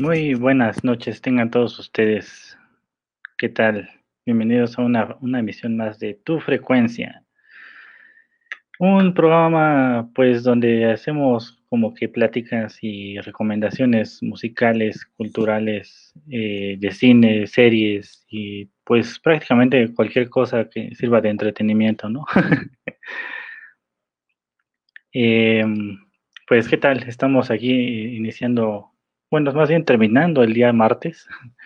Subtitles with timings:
[0.00, 2.56] Muy buenas noches, tengan todos ustedes.
[3.36, 3.90] ¿Qué tal?
[4.24, 7.22] Bienvenidos a una, emisión más de Tu Frecuencia.
[8.78, 17.46] Un programa, pues, donde hacemos como que pláticas y recomendaciones musicales, culturales, eh, de cine,
[17.46, 22.24] series y pues prácticamente cualquier cosa que sirva de entretenimiento, ¿no?
[25.12, 25.98] Em,
[26.48, 27.02] pues, ¿qué tal?
[27.02, 27.72] Estamos aquí
[28.16, 28.90] iniciando
[29.30, 31.28] bueno, más bien terminando el día martes.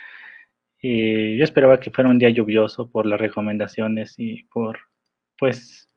[0.87, 4.79] Eh, yo esperaba que fuera un día lluvioso por las recomendaciones y por,
[5.39, 5.89] pues,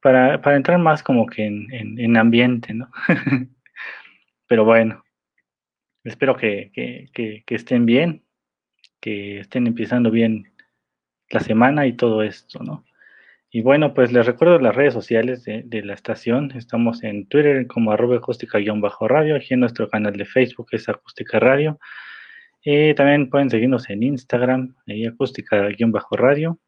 [0.00, 2.90] para, entrar más como que en, ambiente, ¿no?
[4.48, 5.04] Pero bueno,
[6.02, 6.72] espero que,
[7.46, 8.24] estén bien,
[8.98, 10.52] que estén empezando bien
[11.28, 12.84] la semana y todo esto, ¿no?
[13.52, 16.52] Y bueno, pues les recuerdo las redes sociales de, la estación.
[16.52, 19.34] Estamos en Twitter como arroba acústica-radio.
[19.34, 21.80] Aquí en nuestro canal de Facebook es acústica radio.
[22.64, 26.60] Eh, también pueden seguirnos en Instagram, ahí acústica-radio.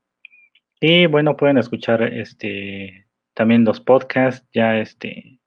[0.80, 4.44] Y bueno, pueden escuchar este también los podcasts.
[4.52, 5.38] Ya este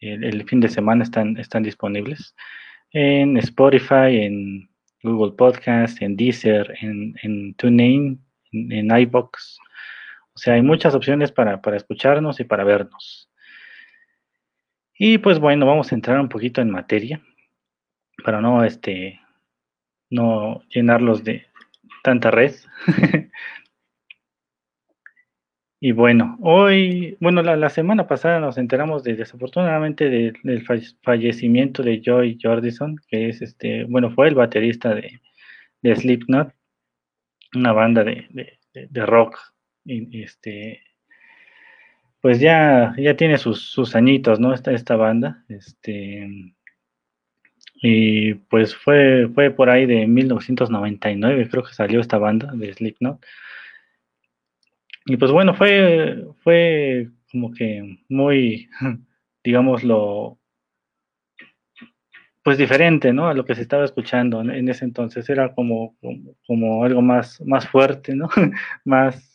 [0.00, 2.34] el, fin de semana están, están disponibles
[2.90, 4.68] en Spotify, en
[5.02, 9.58] Google Podcast, en Deezer, en, en TuneIn, en, en iBox
[10.36, 13.30] o sea, hay muchas opciones para, escucharnos y para vernos.
[14.98, 17.22] Y pues bueno, vamos a entrar un poquito en materia
[18.24, 19.20] para no, este,
[20.10, 21.46] no llenarlos de
[22.02, 22.52] tanta red.
[25.80, 30.66] y bueno, hoy, bueno, la, semana pasada nos enteramos de, desafortunadamente del
[31.02, 35.20] fallecimiento de Joy Jordison, que es este, bueno, fue el baterista de,
[35.82, 36.52] de Slipknot,
[37.54, 39.53] una banda de, de rock
[39.84, 40.82] este,
[42.20, 44.54] pues ya, ya tiene sus, añitos, ¿no?
[44.54, 46.54] Esta, esta banda, este,
[47.74, 53.24] y pues fue, fue por ahí de 1999, creo que salió esta banda de Slipknot.
[55.06, 58.70] Y pues bueno, fue, fue como que muy,
[59.44, 60.38] digámoslo,
[62.42, 63.28] pues diferente, ¿no?
[63.28, 65.28] A lo que se estaba escuchando en, ese entonces.
[65.28, 68.28] Era como, como, como, algo más, más fuerte, ¿no?
[68.84, 69.33] más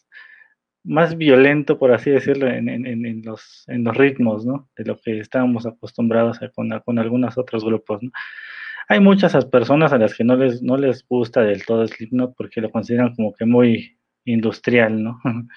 [0.84, 4.70] más violento, por así decirlo, en, los, ritmos, ¿no?
[4.76, 8.12] De lo que estábamos acostumbrados a, con, con algunos otros grupos, ¿no?
[8.88, 13.14] Hay muchas personas a las que no les, gusta del todo Slipknot porque lo consideran
[13.14, 15.22] como que muy industrial, ¿no?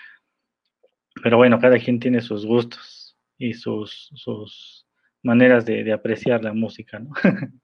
[1.23, 4.87] Pero bueno, cada quien tiene sus gustos y sus,
[5.23, 7.13] maneras de, de apreciar la música, ¿no?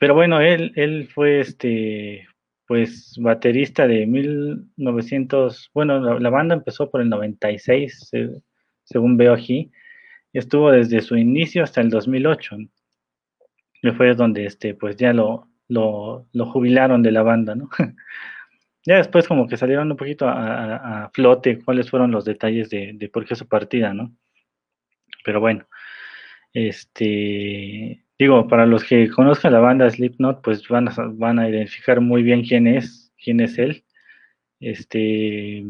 [0.00, 2.26] Pero bueno, él, él fue este
[2.70, 8.12] pues baterista de 1900, bueno, la, banda empezó por el 96,
[8.84, 9.72] según veo aquí,
[10.32, 12.58] estuvo desde su inicio hasta el 2008,
[13.82, 17.68] que fue donde este, pues ya lo, lo, jubilaron de la banda, ¿no?
[18.86, 23.08] ya después como que salieron un poquito a, flote cuáles fueron los detalles de, de,
[23.08, 24.14] por qué su partida, ¿no?
[25.24, 25.66] Pero bueno,
[26.52, 32.00] este, digo, para los que conozcan la banda Slipknot, pues van a, van a identificar
[32.02, 33.82] muy bien quién es, quién es él.
[34.60, 35.64] Este,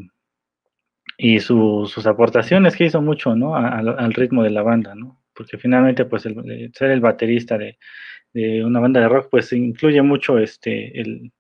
[1.16, 3.54] y sus aportaciones que hizo mucho, ¿no?
[3.54, 5.22] al ritmo de la banda, ¿no?
[5.32, 7.78] Porque finalmente, pues, el, ser el baterista de,
[8.64, 11.32] una banda de rock, pues, incluye mucho este, el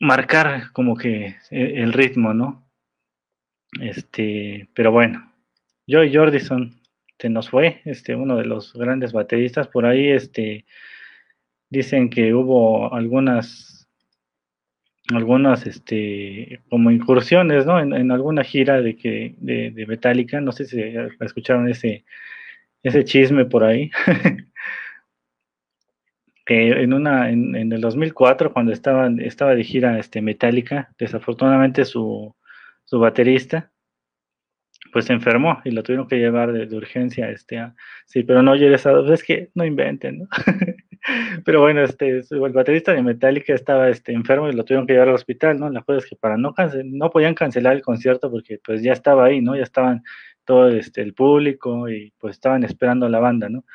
[0.00, 2.68] marcar como que e, el, ritmo, ¿no?
[3.80, 5.32] Este, pero bueno,
[5.86, 6.80] Joy Jordison
[7.18, 9.68] se nos fue, este, uno de los grandes bateristas.
[9.68, 10.66] Por ahí este,
[11.70, 13.88] dicen que hubo algunas,
[15.14, 17.80] algunas este, como incursiones, ¿no?
[17.80, 20.80] En, alguna gira de, que, de, Metallica, no sé si
[21.20, 22.04] escucharon ese,
[22.82, 23.90] ese chisme por ahí.
[26.48, 32.36] en una en, el 2004 cuando estaba, estaba de gira este Metallica desafortunadamente su,
[32.84, 33.72] su baterista
[34.96, 37.62] pues se enfermó y lo tuvieron que llevar de, urgencia, este,
[38.06, 40.28] sí, pero no llegues a, es que no inventen, ¿no?
[41.44, 45.10] pero bueno, este, el baterista de Metallica estaba, este, enfermo y lo tuvieron que llevar
[45.10, 45.68] al hospital, ¿no?
[45.68, 46.54] La cosa es que para no
[46.84, 49.54] no podían cancelar el concierto porque pues ya estaba ahí, ¿no?
[49.54, 50.02] Ya estaban
[50.46, 53.66] todo, este, el público y pues estaban esperando a la banda, ¿no?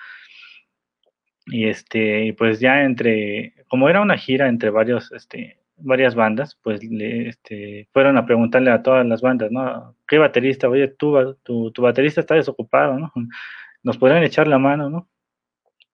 [1.46, 6.84] Y este, pues ya entre, como era una gira entre varios, este, varias bandas, pues
[6.84, 9.96] le, este, fueron a preguntarle a todas las bandas, ¿no?
[10.08, 10.70] ¿Qué baterista?
[10.70, 13.12] Oye, tu, tu, tu baterista está desocupado, ¿no?
[13.84, 15.10] Nos podrían echar la mano, ¿no?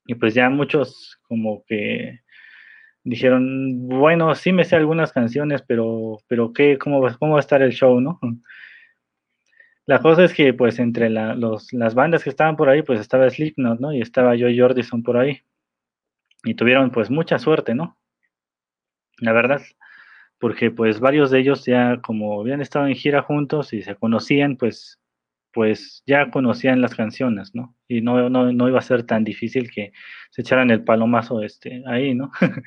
[0.06, 2.22] Y pues ya muchos como que
[3.04, 6.78] dijeron, bueno, sí me sé algunas canciones, pero, pero ¿qué?
[6.78, 8.20] ¿Cómo, cómo va a estar el show, no?
[9.86, 13.30] La cosa es que, pues, entre los, las bandas que estaban por ahí, pues estaba
[13.30, 13.94] Slipknot, ¿no?
[13.94, 15.42] Y estaba Joy Jordison por ahí.
[16.44, 17.97] Y tuvieron, pues, mucha suerte, ¿no?
[19.20, 19.62] La verdad,
[20.40, 24.58] porque, pues, varios de ellos ya, como habían estado en gira juntos y se conocían,
[24.58, 25.00] pues,
[25.54, 27.76] pues ya conocían las canciones, ¿no?
[27.88, 29.92] Y no, no, no iba a ser tan difícil que
[30.30, 32.32] se echaran el palomazo este, ahí, ¿no?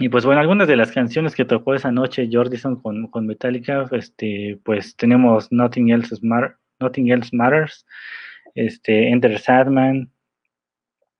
[0.00, 3.84] Y pues bueno, algunas de las canciones que tocó esa noche Jordison con, con Metallica,
[3.90, 6.16] este, pues tenemos Nothing Else,
[6.78, 7.84] Nothing Else Matters,
[8.54, 10.12] este, Enter Sadman,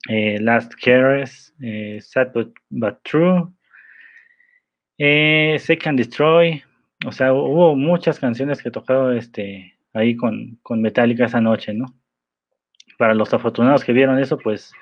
[0.08, 2.32] eh, Last Caress, eh, Sad
[2.70, 3.48] But, True,
[4.98, 6.62] eh, Second Destroy,
[7.06, 11.86] o sea, hubo muchas canciones que tocó este, ahí con, con Metallica esa noche, ¿no?
[12.96, 14.72] Para los afortunados que vieron eso, pues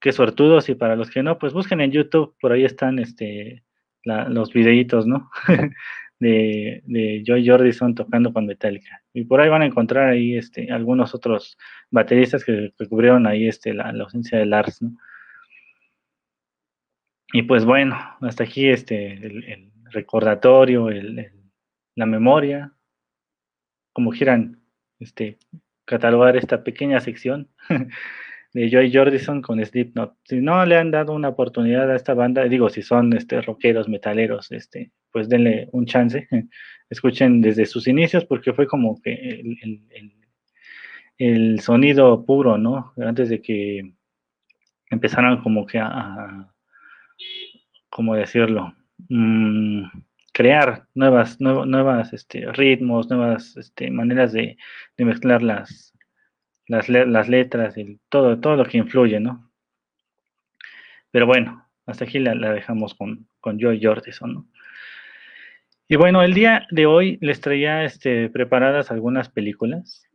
[0.00, 3.64] qué suertudos y para los que no, pues busquen en YouTube, por ahí están este,
[4.04, 5.30] los videitos, ¿no?
[6.18, 9.02] de, de Joy Jordison tocando con Metallica.
[9.12, 11.56] Y por ahí van a encontrar ahí este, algunos otros
[11.90, 14.96] bateristas que, cubrieron ahí este, la, ausencia de Lars, ¿no?
[17.32, 21.30] Y pues bueno, hasta aquí este, el, recordatorio, el,
[21.94, 22.72] la memoria,
[23.92, 24.60] como quieran
[24.98, 25.38] este,
[25.84, 27.48] catalogar esta pequeña sección.
[28.52, 30.16] de Joy Jordison con Slipknot.
[30.24, 33.88] Si no le han dado una oportunidad a esta banda, digo, si son este, rockeros,
[33.88, 36.28] metaleros, este, pues denle un chance.
[36.90, 39.42] Escuchen desde sus inicios porque fue como que
[41.18, 42.94] el, sonido puro, ¿no?
[42.96, 43.92] Antes de que
[44.90, 46.50] empezaran como que a,
[47.90, 48.74] ¿cómo decirlo?
[49.08, 49.84] Mm,
[50.32, 54.56] crear nuevas, nuevas este, ritmos, nuevas este, maneras de,
[54.96, 55.92] de mezclar las,
[56.68, 59.50] las, las letras, y todo, todo lo que influye, ¿no?
[61.10, 64.46] Pero bueno, hasta aquí la, dejamos con, con Joy Jordison, ¿no?
[65.90, 70.06] Y bueno, el día de hoy les traía este, preparadas algunas películas.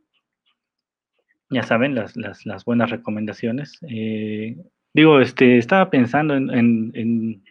[1.50, 3.80] Ya saben, las, las, las buenas recomendaciones.
[3.88, 4.56] Eh,
[4.92, 7.44] digo, este, estaba pensando en, en, en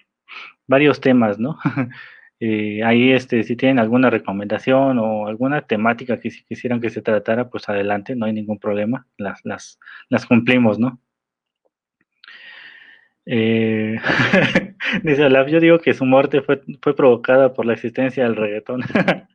[0.67, 1.57] varios temas, ¿no?
[2.45, 7.01] Eh, ahí, este, si tienen alguna recomendación o alguna temática que si quisieran que se
[7.01, 9.79] tratara, pues adelante, no hay ningún problema, las, las,
[10.09, 10.99] las cumplimos, ¿no?
[13.25, 13.95] Eh,
[15.03, 18.81] dice Olaf, yo digo que su muerte fue, fue provocada por la existencia del reggaetón.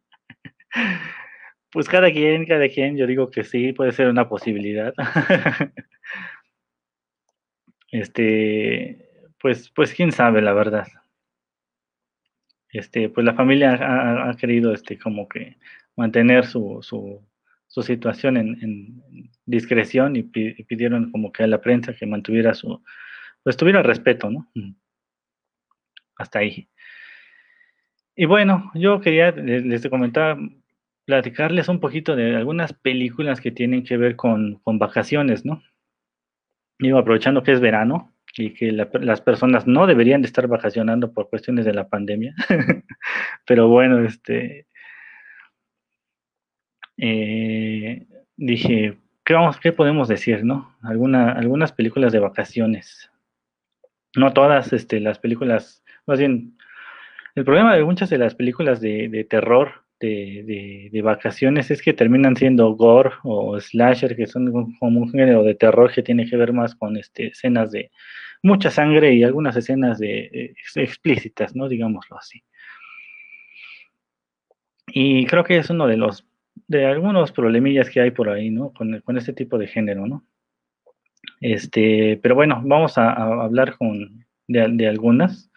[1.72, 4.92] pues cada quien, cada quien, yo digo que sí, puede ser una posibilidad.
[7.90, 10.86] este, pues, pues quién sabe, la verdad
[12.70, 15.56] este, pues la familia ha, querido este, como que
[15.96, 17.26] mantener su, su,
[17.66, 19.02] su situación en,
[19.46, 22.82] discreción y, pidieron como que a la prensa que mantuviera su,
[23.42, 24.50] pues tuviera respeto, ¿no?
[26.16, 26.68] Hasta ahí.
[28.14, 30.38] Y bueno, yo quería, les, comentaba,
[31.06, 35.62] platicarles un poquito de algunas películas que tienen que ver con, con vacaciones, ¿no?
[36.78, 41.28] Digo, aprovechando que es verano, y que las personas no deberían de estar vacacionando por
[41.28, 42.34] cuestiones de la pandemia.
[43.46, 44.66] Pero bueno, este
[46.98, 50.76] eh, dije, ¿qué, vamos, ¿qué podemos decir, no?
[50.82, 53.10] Alguna, algunas películas de vacaciones.
[54.16, 56.56] No todas este, las películas, más bien,
[57.34, 61.92] el problema de muchas de las películas de, de terror de, de, vacaciones es que
[61.92, 66.36] terminan siendo gore o slasher, que son como un género de terror que tiene que
[66.36, 67.90] ver más con este, escenas de
[68.42, 71.68] mucha sangre y algunas escenas de, eh, explícitas, ¿no?
[71.68, 72.42] Digámoslo así.
[74.86, 76.26] Y creo que es uno de los,
[76.66, 78.72] de algunos problemillas que hay por ahí, ¿no?
[78.72, 80.24] Con, con este tipo de género, ¿no?
[81.40, 85.50] Este, pero bueno, vamos a, hablar con, de, algunas.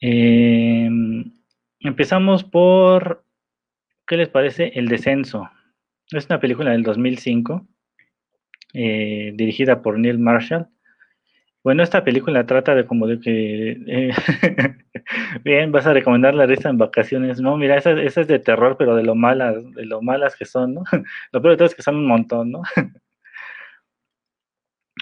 [0.00, 0.88] Eh,
[1.84, 3.24] Empezamos por,
[4.06, 4.70] ¿qué les parece?
[4.76, 5.50] El descenso.
[6.12, 7.66] Es una película del 2005,
[8.74, 10.68] eh, dirigida por Neil Marshall.
[11.64, 14.10] Bueno, esta película trata de como de que, eh,
[15.44, 17.40] bien, vas a recomendar la risa en vacaciones.
[17.40, 20.44] No, mira, esa, esa, es de terror, pero de lo malas, de lo malas que
[20.44, 20.82] son, ¿no?
[21.32, 22.62] lo peor de todo es que son un montón, ¿no?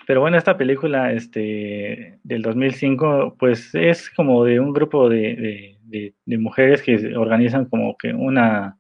[0.07, 5.79] Pero bueno, esta película este, del 2005, pues es como de un grupo de,
[6.27, 8.77] mujeres que organizan como que una,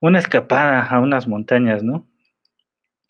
[0.00, 2.08] una escapada a unas montañas, ¿no?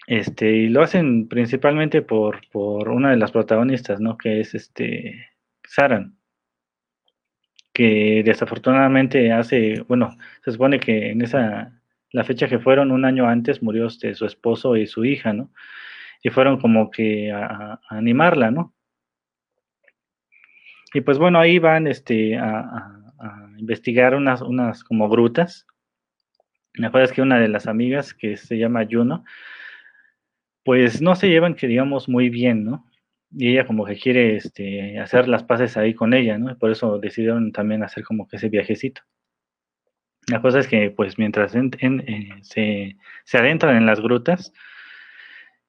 [0.06, 4.18] Este, y lo hacen principalmente por, por una de las protagonistas, ¿no?
[4.18, 5.30] Que es este
[5.66, 6.18] Saran,
[7.72, 11.72] que desafortunadamente hace, bueno, se supone que en esa,
[12.10, 15.50] la fecha que fueron, un año antes, murió este, su esposo y su hija, ¿no?
[16.22, 18.74] Y fueron como que a, animarla, ¿no?
[20.94, 23.00] Y pues bueno, ahí van este, a,
[23.56, 25.66] investigar unas, unas como grutas.
[26.74, 29.24] Me acuerdo que una de las amigas, que se llama Juno,
[30.64, 32.86] pues no se llevan, que digamos, muy bien, ¿no?
[33.30, 36.50] Y ella como que quiere este, hacer las paces ahí con ella, ¿no?
[36.52, 39.02] Y por eso decidieron también hacer como que ese viajecito.
[40.28, 44.52] La cosa es que, pues, mientras en, en, eh, se, se adentran en las grutas,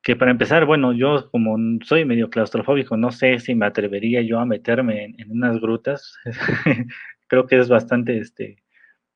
[0.02, 4.40] que para empezar, bueno, yo como soy medio claustrofóbico, no sé si me atrevería yo
[4.40, 6.16] a meterme en, en unas grutas.
[7.28, 8.64] Creo que es bastante, este,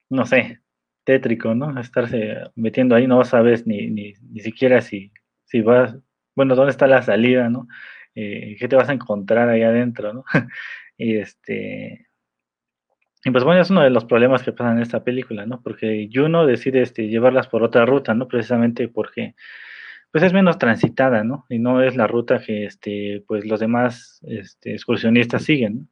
[0.10, 0.62] no sé,
[1.04, 1.80] tétrico, ¿no?
[1.80, 5.12] Estarse metiendo ahí, no sabes ni, ni, ni siquiera si,
[5.50, 5.96] si vas,
[6.36, 7.68] bueno, dónde está la salida, ¿no?
[8.16, 10.24] Eh, ¿Qué te vas a encontrar ahí adentro, ¿no?
[10.98, 12.06] y este...
[13.26, 15.62] Y pues bueno, es uno de los problemas que pasan en esta película, ¿no?
[15.62, 18.30] Porque Juno decide este, llevarlas por otra ruta, ¿no?
[18.30, 19.36] Precisamente porque
[20.12, 21.46] pues es menos transitada, ¿no?
[21.50, 25.90] Y no es la ruta que este, pues los demás este, excursionistas siguen.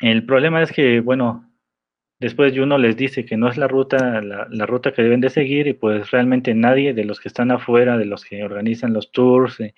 [0.00, 1.51] El problema es que, bueno,
[2.22, 5.28] después Juno les dice que no es la ruta, la, la, ruta que deben de
[5.28, 9.12] seguir, y pues realmente nadie de los que están afuera, de los que organizan los
[9.12, 9.74] tours, de,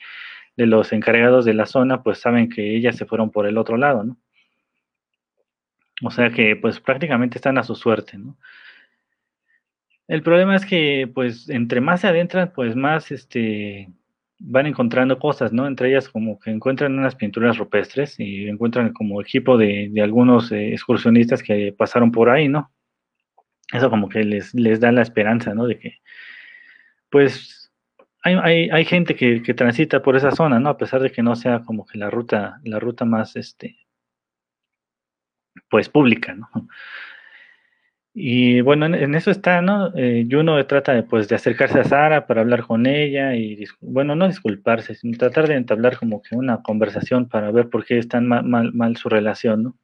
[0.56, 3.76] de los encargados de la zona, pues saben que ellas se fueron por el otro
[3.76, 4.16] lado, ¿no?
[6.02, 8.36] O sea que pues prácticamente están a su suerte, ¿no?
[10.06, 13.88] El problema es que, pues, entre más se adentran, pues más este,
[14.38, 15.66] van encontrando cosas, ¿no?
[15.66, 20.72] Entre ellas como que encuentran unas pinturas rupestres y encuentran como equipo de, algunos eh,
[20.72, 22.72] excursionistas que pasaron por ahí, ¿no?
[23.72, 25.66] Eso como que les, les da la esperanza, ¿no?
[25.66, 25.98] De que,
[27.10, 27.72] pues,
[28.22, 30.70] hay, hay, hay gente que, que, transita por esa zona, ¿no?
[30.70, 33.78] A pesar de que no sea como que la ruta, la ruta más, este,
[35.70, 36.48] pues, pública, ¿no?
[38.16, 39.92] Y bueno, en, eso está, ¿no?
[39.96, 44.14] Eh, Juno trata de, pues, de acercarse a Sara para hablar con ella y, bueno,
[44.14, 48.06] no disculparse, sino tratar de entablar como que una conversación para ver por qué es
[48.06, 49.78] tan mal, mal, mal su relación, ¿no?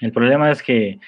[0.00, 0.98] El problema es que,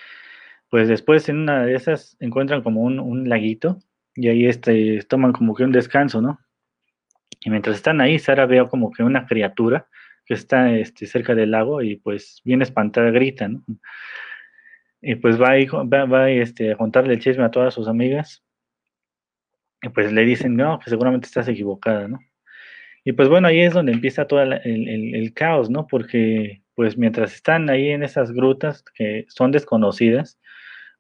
[0.71, 3.81] pues, después en una de esas encuentran como un, un laguito
[4.15, 6.39] y ahí este, toman como que un descanso, ¿no?
[7.41, 9.89] Y mientras están ahí, Sara ve como que una criatura
[10.25, 13.65] que está este, cerca del lago y pues bien espantada grita, ¿no?
[15.01, 18.43] Y pues va, y, va, va este, a contarle el chisme a todas sus amigas.
[19.83, 22.19] Y pues le dicen, no, que seguramente estás equivocada, ¿no?
[23.05, 25.87] Y pues bueno, ahí es donde empieza todo el, caos, ¿no?
[25.87, 30.39] Porque pues mientras están ahí en esas grutas que son desconocidas,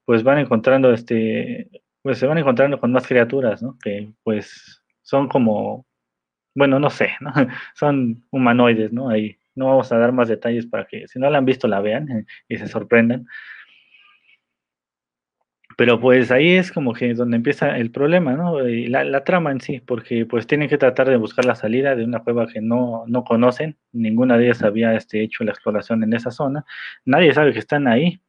[0.04, 1.68] pues van encontrando, este,
[2.02, 3.76] pues se van encontrando con más criaturas, ¿no?
[3.82, 5.86] Que pues son como,
[6.54, 7.32] bueno, no sé, ¿no?
[7.74, 9.10] Son humanoides, ¿no?
[9.10, 11.80] Ahí no vamos a dar más detalles para que si no la han visto la
[11.80, 13.26] vean y se sorprendan.
[15.78, 18.68] Pero pues ahí es como que donde empieza el problema, ¿no?
[18.68, 21.94] Y la, la, trama en sí, porque pues tienen que tratar de buscar la salida
[21.94, 26.02] de una cueva que no, no conocen, ninguna de ellas había este, hecho la exploración
[26.02, 26.64] en esa zona,
[27.04, 28.20] nadie sabe que están ahí,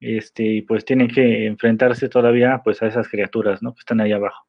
[0.00, 3.74] este, y pues tienen que enfrentarse todavía pues a esas criaturas, ¿no?
[3.74, 4.46] Que están ahí abajo.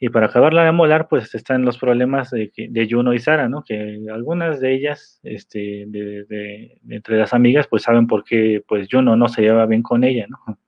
[0.00, 3.62] Y para acabarla de molar, pues están los problemas de, de Juno y Sara, ¿no?
[3.62, 8.88] Que algunas de ellas, este, de, de, entre las amigas, pues saben por qué pues
[8.90, 10.58] Juno no se lleva bien con ella, ¿no?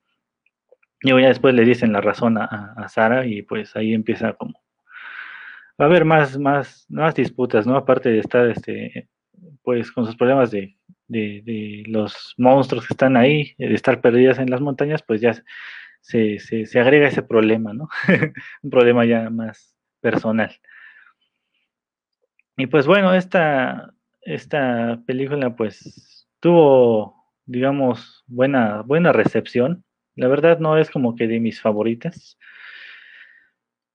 [1.02, 4.60] Y ya después le dicen la razón a, Sara y pues ahí empieza como...
[5.80, 7.76] Va a haber más, más, más disputas, ¿no?
[7.76, 9.08] Aparte de estar, este,
[9.62, 10.76] pues con sus problemas de,
[11.06, 15.34] de, de los monstruos que están ahí, de estar perdidas en las montañas, pues ya
[16.00, 17.88] se, se, se agrega ese problema, ¿no?
[18.62, 20.56] Un problema ya más personal.
[22.56, 29.84] Y pues bueno, esta, esta película pues tuvo, digamos, buena, buena recepción.
[30.16, 32.38] La verdad no es como que de mis favoritas.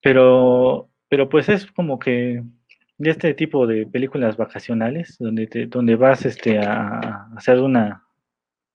[0.02, 2.44] Pero, pero pues es como que
[2.98, 8.04] de este tipo de películas vacacionales, donde, te, donde vas este, a, hacer una,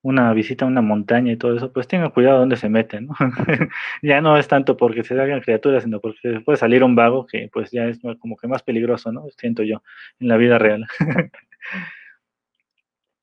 [0.03, 3.15] una visita a una montaña y todo eso, pues tengan cuidado donde se meten, ¿no?
[4.03, 7.49] ya no es tanto porque se hagan criaturas, sino porque puede salir un vago que
[7.53, 9.27] pues ya es como que más peligroso, ¿no?
[9.37, 9.83] Siento yo,
[10.21, 10.87] en la vida real.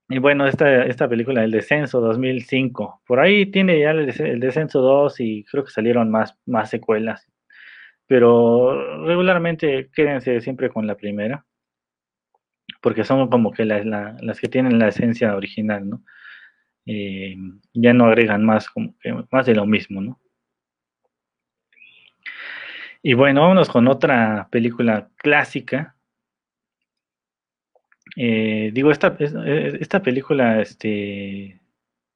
[0.10, 5.20] Y bueno, esta, esta película, El Descenso 2005, por ahí tiene ya el, Descenso 2
[5.22, 7.28] y creo que salieron más, más secuelas.
[8.06, 11.46] Pero regularmente quédense siempre con la primera,
[12.82, 16.04] porque son como que la, la, las que tienen la esencia original, ¿no?
[16.86, 17.36] Eh,
[17.74, 20.20] ya no agregan más, como que más de lo mismo, ¿no?
[23.02, 25.96] Y bueno, vámonos con otra película clásica.
[28.16, 31.60] Eh, digo, esta, esta película, este,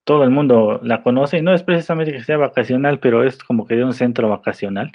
[0.03, 3.75] todo el mundo la conoce, no es precisamente que sea vacacional, pero es como que
[3.75, 4.91] de un centro vacacional.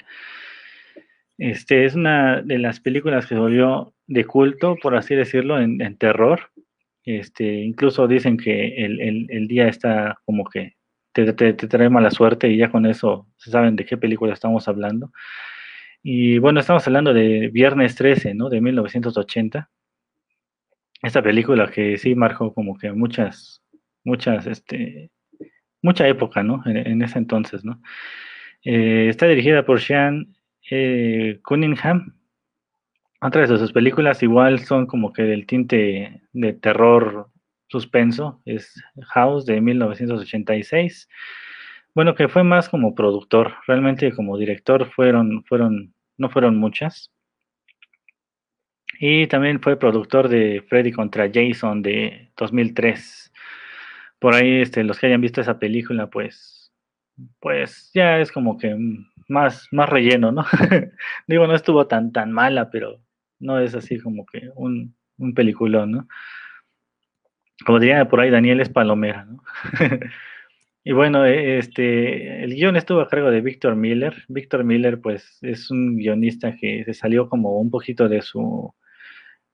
[1.37, 6.51] Este es una de las películas que volvió de culto, por así decirlo, en, terror.
[7.05, 10.77] Este, incluso dicen que el, día está como que
[11.11, 14.67] te, te, trae mala suerte y ya con eso se saben de qué película estamos
[14.67, 15.11] hablando.
[16.01, 18.49] Y bueno, estamos hablando de Viernes 13, ¿no?
[18.49, 19.69] De 1980.
[21.03, 23.61] Esta película que sí marcó como que muchas,
[24.03, 25.11] muchas, este,
[25.81, 26.63] mucha época, ¿no?
[26.65, 27.81] En, ese entonces, ¿no?
[28.63, 30.33] Eh, está dirigida por Sean
[30.71, 32.15] eh, Cunningham.
[33.21, 37.29] Otras de sus películas igual son como que del tinte de terror
[37.67, 41.09] suspenso, es House de 1986.
[41.93, 47.12] Bueno, que fue más como productor, realmente como director fueron, fueron, no fueron muchas.
[49.05, 53.33] Y también fue productor de Freddy contra Jason de 2003.
[54.17, 56.71] Por ahí, este, los que hayan visto esa película, pues,
[57.41, 58.73] pues ya es como que
[59.27, 60.45] más, más relleno, ¿no?
[61.27, 63.01] Digo, no estuvo tan, tan mala, pero
[63.39, 66.07] no es así como que un, un peliculón, ¿no?
[67.65, 69.43] Como diría por ahí, Daniel es palomera, ¿no?
[70.85, 74.23] y bueno, e, este, el guion estuvo a cargo de Víctor Miller.
[74.29, 78.73] Víctor Miller, pues, es un guionista que se salió como un poquito de su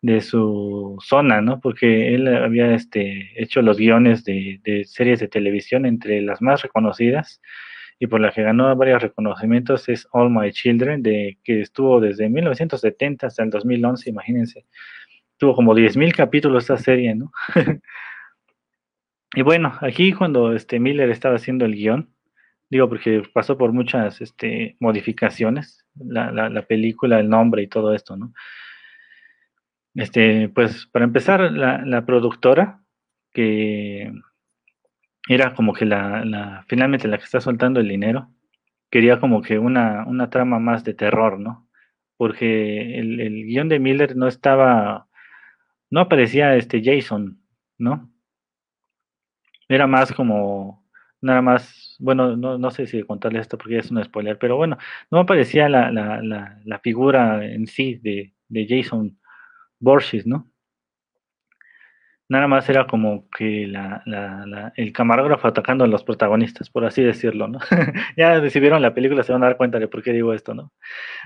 [0.02, 1.60] de su zona, ¿no?
[1.60, 7.42] Porque él había este, hecho los guiones de, series de televisión, entre las más reconocidas,
[8.00, 12.30] y por la que ganó varios reconocimientos es All My Children, de, que estuvo desde
[12.30, 14.66] 1970 hasta el 2011, imagínense.
[15.38, 17.32] Tuvo como 10.000 capítulos esta serie, ¿no?
[19.36, 22.10] y bueno, aquí cuando este Miller estaba haciendo el guion,
[22.70, 28.16] digo porque pasó por muchas este, modificaciones, la, la, película, el nombre y todo esto,
[28.16, 28.34] ¿no?
[29.96, 32.84] Este, pues para empezar, la, la productora,
[33.34, 34.12] que
[35.28, 38.30] era como que la, finalmente la que está soltando el dinero,
[38.90, 41.68] quería como que una, una trama más de terror, ¿no?
[42.18, 45.08] Porque el, el guion de Miller no estaba,
[45.90, 47.40] no aparecía este Jason,
[47.78, 48.12] ¿no?
[49.68, 50.84] Era más como,
[51.22, 54.78] nada más, bueno, no, no sé si contarles esto porque es un spoiler, pero bueno,
[55.12, 59.20] no aparecía la, la, la, la figura en sí de, de Jason
[59.80, 60.50] Borges, ¿no?
[62.30, 67.60] nada más era como que el camarógrafo atacando a los protagonistas, por así decirlo, ¿no?
[68.18, 70.54] ya si vieron la película se van a dar cuenta de por qué digo esto,
[70.54, 70.72] ¿no?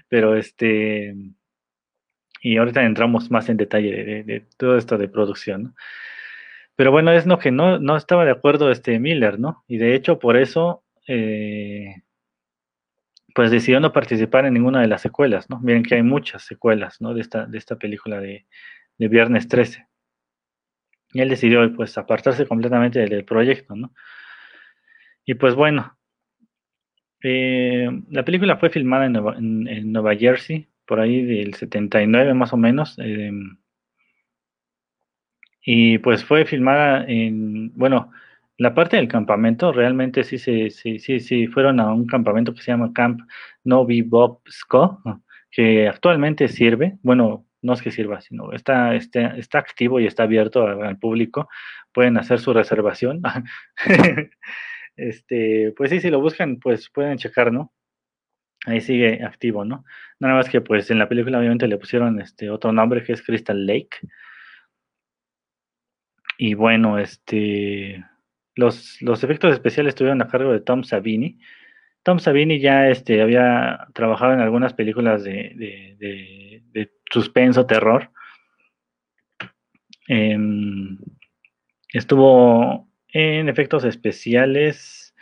[0.07, 1.13] Pero este,
[2.41, 5.75] y ahorita entramos más en detalle de, todo esto de producción, ¿no?
[6.75, 9.63] Pero bueno, es lo que no, no estaba de acuerdo este Miller, ¿no?
[9.67, 12.02] Y de hecho por eso, eh,
[13.33, 15.59] pues decidió no participar en ninguna de las secuelas, ¿no?
[15.59, 17.13] Miren que hay muchas secuelas, ¿no?
[17.13, 18.45] De esta, de esta película de,
[18.97, 19.87] de Viernes 13.
[21.13, 23.93] Y él decidió pues apartarse completamente del, proyecto, ¿no?
[25.25, 25.97] Y pues bueno,
[27.21, 32.97] eh, la película fue filmada en Nueva, Jersey, por ahí del 79 más o menos.
[32.99, 33.57] Em,
[35.65, 38.11] y pues fue filmada en, bueno,
[38.57, 42.61] la parte del campamento, realmente sí, sí, sí, sí, sí, fueron a un campamento que
[42.61, 43.21] se llama Camp
[43.63, 45.01] Novi Bobsko,
[45.51, 50.23] que actualmente sirve, bueno, no es que sirva, sino está, está, está activo y está
[50.23, 51.49] abierto al público.
[51.93, 53.21] Pueden hacer su reservación.
[54.97, 57.73] este, pues sí, si lo buscan, pues pueden checar, ¿no?
[58.65, 59.85] Ahí sigue activo, ¿no?
[60.19, 63.21] Nada más que pues en la película obviamente le pusieron este otro nombre que es
[63.21, 63.97] Crystal Lake.
[66.37, 68.03] Y bueno, este
[68.55, 71.39] los, efectos especiales estuvieron a cargo de Tom Savini.
[72.03, 75.95] Tom Savini ya este, había trabajado en algunas películas de,
[76.71, 78.11] de, suspenso, terror.
[80.07, 80.97] Em,
[81.93, 85.15] estuvo en efectos especiales.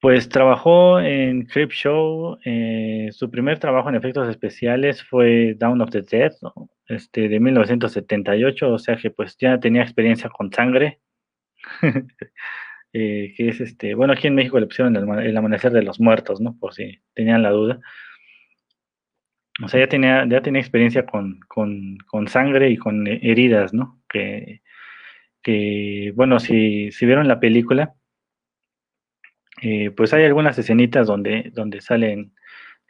[0.00, 2.38] Pues trabajó en Creep Show.
[2.44, 6.32] Eh, su primer trabajo en efectos especiales fue Down of the Dead,
[6.88, 8.72] este, de 1978.
[8.72, 11.00] O sea que pues ya tenía experiencia con sangre.
[12.94, 16.42] Eh, que es este, bueno, aquí en México le pusieron el, amanecer de los muertos,
[16.42, 16.58] ¿no?
[16.58, 17.80] Por si tenían la duda.
[19.64, 21.40] O sea, ya tenía, ya tenía experiencia con,
[22.28, 24.02] sangre y con heridas, ¿no?
[24.08, 24.62] Que,
[25.42, 27.94] que bueno, si, si vieron la película,
[29.62, 32.34] eh, pues hay algunas escenitas donde, donde salen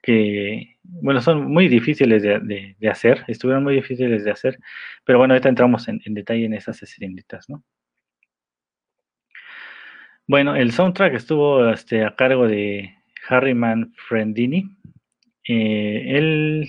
[0.03, 4.59] que, bueno, son muy difíciles de, hacer, estuvieron muy difíciles de hacer,
[5.05, 7.65] pero bueno, ahorita entramos en, en detalle en esas escenitas, ¿no?
[10.27, 12.95] Bueno, el soundtrack estuvo este, a cargo de
[13.29, 14.77] Harry Manfredini
[15.49, 16.69] eh, él,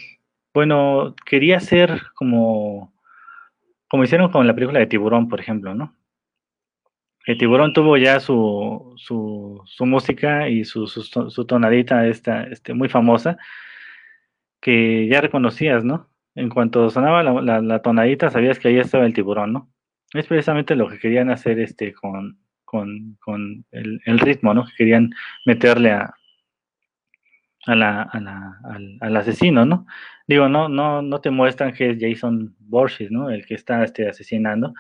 [0.54, 2.94] bueno, quería ser como,
[3.88, 5.96] como hicieron con la película de Tiburón, por ejemplo, ¿no?
[7.26, 13.38] El Tiburón tuvo ya su, su, música y su, su, tonadita esta, este, muy famosa,
[14.60, 16.10] que ya reconocías, ¿no?
[16.36, 19.72] En cuanto sonaba la, la, tonadita, sabías que ahí estaba el tiburón, ¿no?
[20.14, 22.40] Es precisamente lo que querían hacer este con,
[22.74, 24.66] con, con el, el, ritmo, ¿no?
[24.66, 25.12] Que querían
[25.46, 26.12] meterle a,
[27.68, 28.60] a la, a la,
[29.00, 29.86] al, asesino, ¿no?
[30.26, 33.30] Digo, no, no, no te muestran que es Jason Borges, ¿no?
[33.30, 34.74] El que está este, asesinando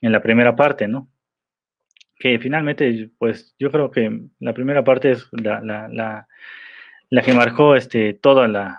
[0.00, 1.10] en la primera parte, ¿no?
[2.20, 5.88] Que finalmente, pues yo creo que la primera parte es la, la,
[7.10, 8.78] la, que marcó este, toda la,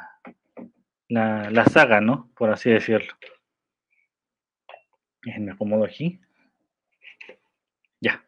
[1.10, 2.32] la, saga, ¿no?
[2.38, 3.14] Por así decirlo.
[5.26, 6.22] Me acomodo aquí.
[8.00, 8.24] Ya.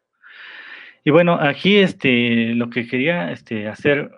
[1.08, 4.10] Y bueno, aquí este, lo que quería este, hacer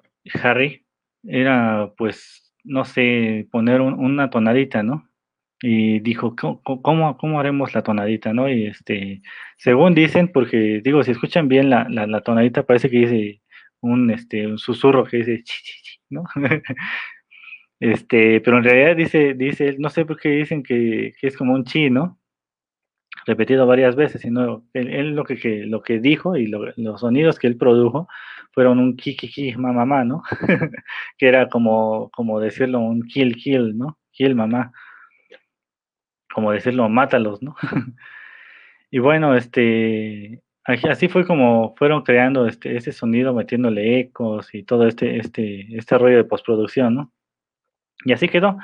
[0.43, 0.85] Harry
[1.23, 5.09] era, pues, no sé, poner una tonadita, ¿no?
[5.63, 8.49] Y dijo, ¿cómo, ¿cómo, haremos la tonadita, no?
[8.51, 9.23] Y este,
[9.57, 13.43] según dicen, porque digo, si escuchan bien la, la, tonadita, parece que dice
[13.81, 16.25] un, este, un susurro que dice, chi, chi, chi, ¿no?
[17.79, 21.55] este, pero en realidad dice, dice, no sé por qué dicen que, que es como
[21.55, 22.20] un chi, ¿no?
[23.27, 27.57] Repetido varias veces, sino él, lo, que, lo que dijo y los sonidos que él
[27.57, 28.09] produjo
[28.53, 30.23] fueron un kikiki mamá, ¿no?
[31.19, 33.99] que era como, como decirlo un kill kill, ¿no?
[34.13, 34.73] Kill mamá.
[36.33, 37.57] Como decirlo, mátalos, ¿no?
[38.91, 44.87] y bueno, este así fue como fueron creando este, ese sonido, metiéndole ecos y todo
[44.87, 47.13] este, este, este rollo de postproducción, ¿no?
[48.05, 48.59] Y así quedó.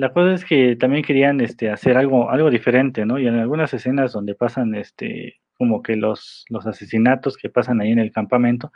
[0.00, 3.18] La cosa es que también querían este, hacer algo, algo diferente, ¿no?
[3.18, 7.90] Y en algunas escenas donde pasan este, como que los, los asesinatos que pasan ahí
[7.92, 8.72] en el campamento,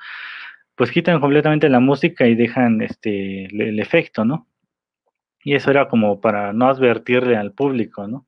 [0.75, 4.49] pues quitan completamente la música y dejan este, el, efecto, ¿no?
[5.43, 8.27] Y eso era como para no advertirle al público, ¿no?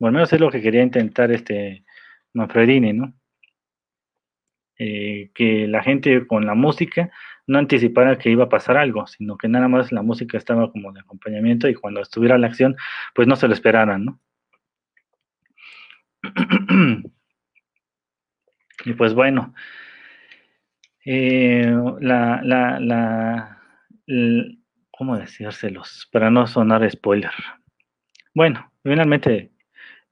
[0.00, 1.84] O al menos es lo que quería intentar este
[2.34, 3.14] Manfredini, ¿no?
[4.80, 7.12] Eh, que la gente con la música
[7.52, 10.92] no anticipara que iba a pasar algo, sino que nada más la música estaba como
[10.92, 12.76] de acompañamiento y cuando estuviera la acción,
[13.14, 14.20] pues no se lo esperaran, ¿no?
[18.84, 19.54] y pues bueno,
[21.04, 23.62] eh, la, la, la,
[24.90, 26.08] ¿cómo decírselos?
[26.12, 27.32] Para no sonar spoiler.
[28.34, 29.52] Bueno, finalmente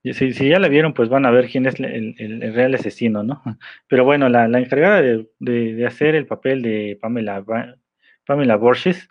[0.03, 3.41] si, ya la vieron, pues van a ver quién es el, real asesino, ¿no?
[3.87, 7.43] Pero bueno, la, encargada de, de, hacer el papel de Pamela,
[8.25, 9.07] Pamela Borges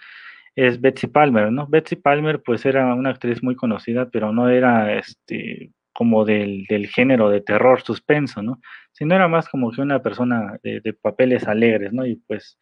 [0.57, 1.67] es Betsy Palmer, ¿no?
[1.67, 6.87] Betsy Palmer, pues era una actriz muy conocida, pero no era este como del, del
[6.87, 8.61] género de terror suspenso, ¿no?
[8.93, 12.07] Sino era más como que una persona de, de papeles alegres, ¿no?
[12.07, 12.59] Y pues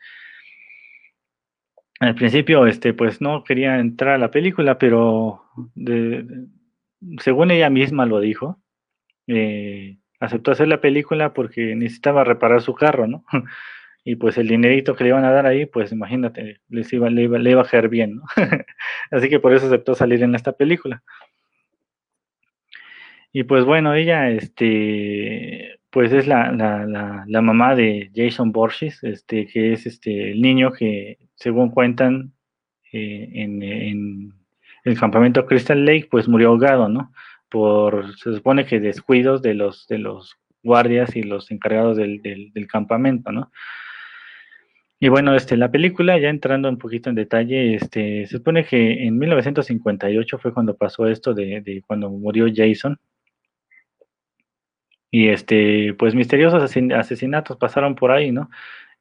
[2.01, 5.43] al principio, este, pues no quería entrar a la película, pero
[5.75, 6.25] de,
[7.21, 8.61] según ella misma lo dijo,
[9.27, 13.25] eh, aceptó hacer la película porque necesitaba reparar su carro, ¿no?
[14.05, 17.23] y pues el dinerito que le iban a dar ahí, pues imagínate, les iba, le,
[17.23, 18.23] iba, le iba a caer bien, ¿no?
[19.11, 21.03] Así que por eso aceptó salir en esta película.
[23.33, 29.47] Y pues bueno, ella, este, pues es la, la, la, mamá de Jason Borges, este,
[29.47, 32.33] que es este, el niño que, según cuentan,
[32.93, 34.38] eh, en, en
[34.89, 37.13] el campamento Crystal Lake, pues murió ahogado, ¿no?
[37.49, 42.67] Por, se supone que descuidos de los, de los guardias y los encargados del, del,
[42.67, 43.51] campamento, ¿no?
[45.01, 49.05] Y bueno, este, la película, ya entrando un poquito en detalle, este, se supone que
[49.05, 52.99] en 1958 fue cuando pasó esto de, de cuando murió Jason.
[55.11, 58.51] Y este, pues misteriosos asesinatos pasaron por ahí, ¿no?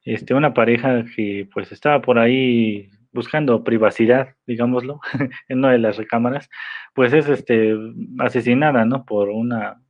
[0.04, 5.00] Este, una pareja que pues estaba por ahí buscando privacidad, digámoslo,
[5.48, 6.48] en una de las recámaras,
[6.94, 7.76] pues es este
[8.18, 9.04] asesinada, ¿no?
[9.04, 9.80] Por una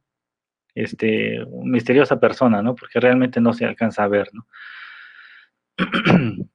[0.75, 2.75] este misteriosa persona, ¿no?
[2.75, 4.47] Porque realmente no se alcanza a ver, ¿no?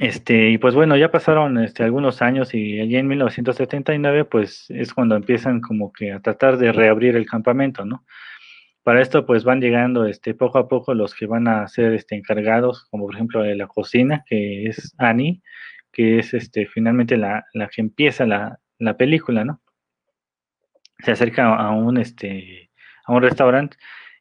[0.00, 4.92] Este, y pues bueno, ya pasaron este, algunos años y allí en 1979 pues es
[4.92, 8.04] cuando empiezan como que a tratar de reabrir el campamento, ¿no?
[8.82, 12.16] Para esto pues van llegando este, poco a poco los que van a ser este,
[12.16, 15.42] encargados, como por ejemplo la cocina, que es Annie,
[15.94, 19.62] que es este, finalmente la, la que empieza la, la, película, ¿no?
[20.98, 22.70] Se acerca a un, este,
[23.06, 23.76] a un restaurante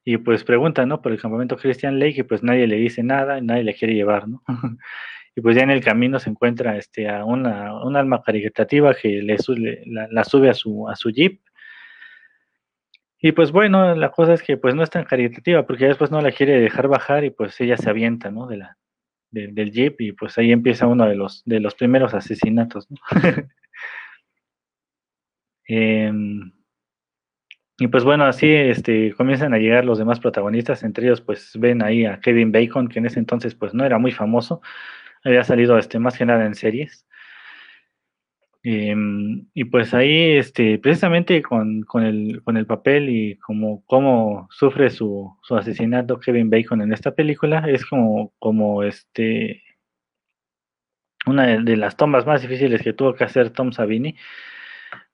[0.06, 1.02] y pues pregunta, ¿no?
[1.02, 4.28] Por el campamento Christian Lake y pues nadie le dice nada, nadie le quiere llevar,
[4.28, 4.44] ¿no?
[5.36, 9.22] y pues ya en el camino se encuentra este, a una, un alma caritativa que
[9.22, 9.38] le,
[9.88, 11.42] la, la, sube a su, a su jeep.
[13.20, 16.22] Y pues bueno, la cosa es que pues no es tan caritativa porque después no
[16.22, 18.48] la quiere dejar bajar y pues ella se avienta, ¿no?
[18.48, 18.78] De la,
[19.34, 22.88] del jeep y pues ahí empieza uno de los, de los primeros asesinatos.
[25.66, 26.52] Em,
[27.80, 31.82] y pues bueno, así este, comienzan a llegar los demás protagonistas, entre ellos pues ven
[31.82, 34.62] ahí a Kevin Bacon, que en ese entonces pues no era muy famoso,
[35.24, 37.08] había salido este, más que nada en series.
[38.66, 44.48] Em, y pues ahí, este, precisamente con, con, el, con el papel y como cómo
[44.52, 49.64] sufre su, su, asesinato Kevin Bacon en esta película, es como, como este,
[51.26, 54.16] una de, las tomas más difíciles que tuvo que hacer Tom Savini,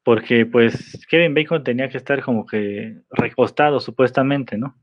[0.04, 4.76] porque pues Kevin Bacon tenía que estar como que recostado supuestamente, ¿no?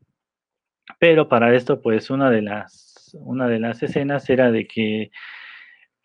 [0.98, 5.10] Pero para esto, pues una de las, una de las escenas era de que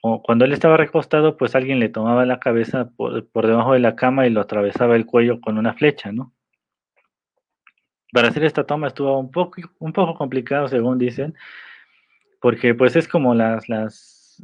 [0.01, 4.25] cuando él estaba recostado, pues alguien le tomaba la cabeza por, debajo de la cama
[4.25, 6.33] y lo atravesaba el cuello con una flecha, ¿no?
[8.11, 11.35] Para hacer esta toma estuvo un poco, un poco complicado, según dicen,
[12.41, 14.43] porque pues es como las, las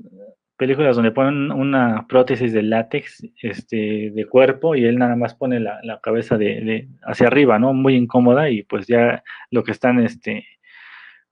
[0.58, 5.60] películas donde ponen una prótesis de látex este, de cuerpo y él nada más pone
[5.60, 7.74] la, cabeza de, hacia arriba, ¿no?
[7.74, 10.46] Muy incómoda y pues ya lo que están este,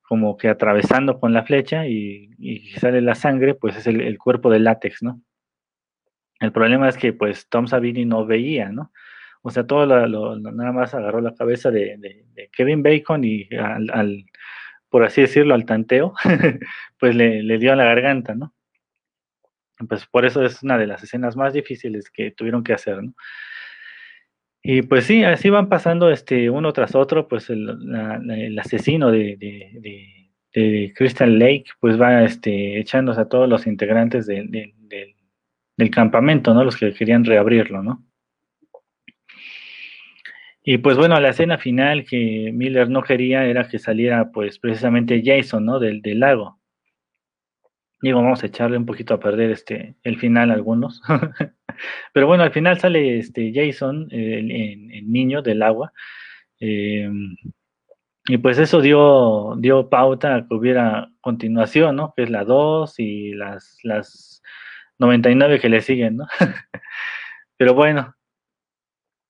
[0.08, 2.30] como que atravesando con la flecha y,
[2.80, 5.22] sale la sangre, pues es el, cuerpo de látex, ¿no?
[6.40, 8.92] El problema es que pues Tom Savini no veía, ¿no?
[9.42, 14.26] O sea, todo lo, nada más agarró la cabeza de, Kevin Bacon y al,
[14.90, 16.14] por así decirlo, al tanteo,
[17.00, 18.54] pues le, le dio a la garganta, ¿no?
[19.90, 23.14] Pues por eso es una de las escenas más difíciles que tuvieron que hacer, ¿no?
[24.68, 29.38] Y pues sí, así van pasando este uno tras otro, pues el, asesino de,
[30.52, 36.64] de, Crystal Lake, pues va este, echándose a todos los integrantes del campamento, ¿no?
[36.64, 38.04] Los que querían reabrirlo, ¿no?
[40.64, 45.22] Y pues bueno, la escena final que Miller no quería era que saliera pues precisamente
[45.24, 45.78] Jason, ¿no?
[45.78, 46.60] Del, del lago.
[48.02, 51.04] Digo, vamos a echarle un poquito a perder este el final a algunos.
[52.14, 55.92] Pero bueno, al final sale este Jason, el, niño del agua.
[56.60, 57.10] Eh,
[58.28, 62.14] y pues eso dio, dio pauta a que hubiera continuación, ¿no?
[62.16, 64.42] Que es la 2 y las, las
[64.98, 66.28] 99 que le siguen, ¿no?
[67.58, 68.16] Pero bueno,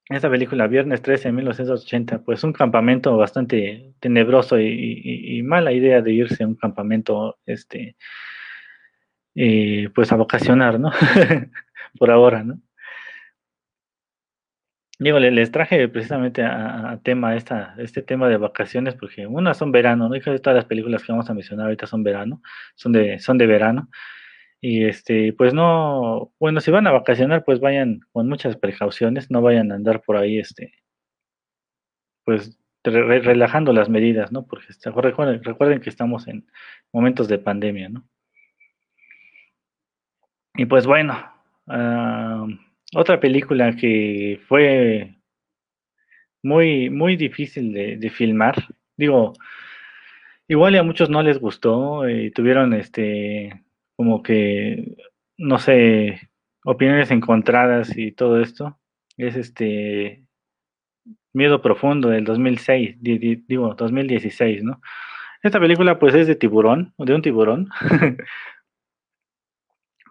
[0.08, 6.02] esta película, Viernes 13 de 1980, pues un campamento bastante tenebroso y, y, mala idea
[6.02, 7.96] de irse a un campamento, este,
[9.36, 10.92] eh, pues a vocacionar, ¿no?
[11.98, 12.60] Por ahora, ¿no?
[14.98, 20.08] Digo, les traje precisamente a, tema esta, este tema de vacaciones, porque unas son verano,
[20.08, 20.16] ¿no?
[20.22, 22.42] todas las películas que vamos a mencionar ahorita son verano,
[22.76, 23.90] son de, son de verano.
[24.62, 29.42] Y este, pues no, bueno, si van a vacacionar, pues vayan con muchas precauciones, no
[29.42, 30.74] vayan a andar por ahí, este,
[32.24, 34.46] pues relajando las medidas, ¿no?
[34.48, 36.48] Porque este, recuerden, recuerden que estamos en
[36.94, 38.08] momentos de pandemia, ¿no?
[40.56, 41.35] Y pues bueno,
[41.68, 42.46] ah,
[42.96, 45.16] otra película que fue
[46.44, 48.56] muy, muy difícil de, filmar.
[48.98, 49.34] Digo,
[50.48, 53.64] igual a muchos no les gustó y tuvieron este
[53.96, 54.96] como que
[55.38, 56.30] no sé
[56.64, 58.80] opiniones encontradas y todo esto
[59.18, 60.24] es este
[61.34, 64.82] Miedo Profundo del 2006 digo 2016 no
[65.44, 67.70] esta película pues es de tiburón de un tiburón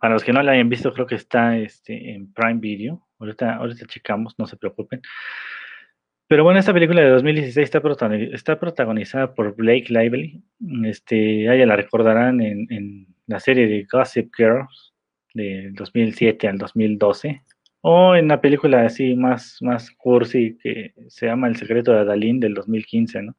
[0.05, 3.09] Para los que no la hayan visto, creo que está este, en Prime Video.
[3.19, 5.01] Ahorita, ahorita checamos, no se preocupen.
[6.29, 7.64] Pero bueno, esta película de 2016
[8.35, 10.45] está, protagonizada por Blake Lively.
[10.85, 14.93] Este, la recordarán en, la serie de Gossip Girls
[15.33, 17.43] de 2007 al 2012.
[17.81, 22.40] O en la película así más, más cursi que se llama El secreto de Adalín
[22.40, 23.37] del 2015, ¿no?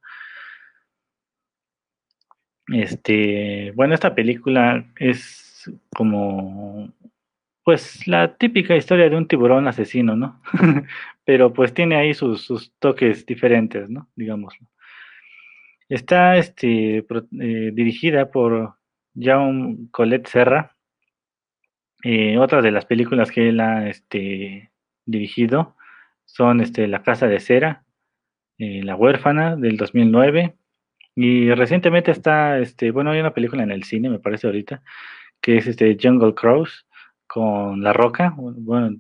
[2.70, 5.45] Este, bueno, esta película es
[5.96, 6.94] como,
[7.64, 10.42] pues, la típica historia de un tiburón asesino, ¿no?
[11.26, 14.10] Pero pues tiene ahí sus, toques diferentes, ¿no?
[14.16, 14.68] Digámoslo.
[15.90, 18.76] Está este, eh, dirigida por
[19.16, 20.76] Jaume Colette Serra.
[22.04, 24.72] Eh, otras de las películas que él ha este,
[25.06, 25.76] dirigido
[26.26, 27.84] son este, La Casa de Cera,
[28.58, 30.56] eh, La Huérfana del 2009.
[31.16, 34.84] Y recientemente está, este, bueno, hay una película en el cine, me parece ahorita,
[35.46, 36.88] que es este Jungle Cruise
[37.28, 38.98] con La Roca, bueno,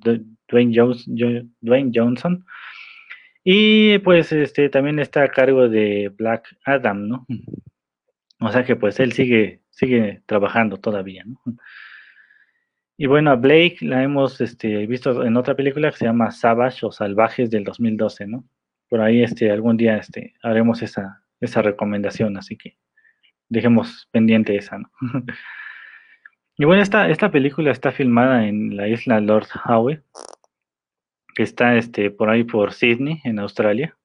[0.47, 2.45] Dwayne, Johnson.
[3.43, 7.25] Y pues este también está a cargo de Black Adam, ¿no?
[8.39, 11.41] O sea que pues él sigue, sigue trabajando todavía, ¿no?
[12.95, 16.85] Y bueno, a Blake la hemos este, visto en otra película que se llama Savage
[16.85, 18.45] o Salvajes del 2012, ¿no?
[18.87, 22.77] Por ahí este, algún día este, haremos esa, esa recomendación, así que
[23.49, 24.91] dejemos pendiente esa, ¿no?
[26.57, 30.01] Y bueno, esta, esta película está filmada en la isla Lord Howe,
[31.35, 33.97] que está este, por ahí por Sydney, en Australia.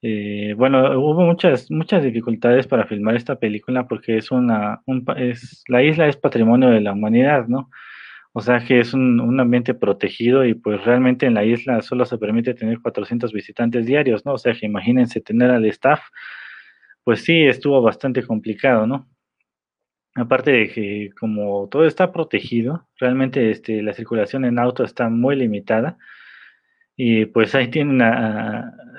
[0.00, 4.82] Eh, bueno, hubo muchas, muchas dificultades para filmar esta película porque es una,
[5.16, 7.70] es, la isla es patrimonio de la humanidad, ¿no?
[8.32, 12.04] O sea que es un, un, ambiente protegido y pues realmente en la isla solo
[12.04, 14.34] se permite tener 400 visitantes diarios, ¿no?
[14.34, 16.00] O sea que imagínense tener al staff,
[17.04, 19.06] pues sí, estuvo bastante complicado, ¿no?
[20.16, 25.34] Aparte de que como todo está protegido, realmente este, la circulación en auto está muy
[25.34, 25.98] limitada
[26.96, 27.98] y pues ahí tienen,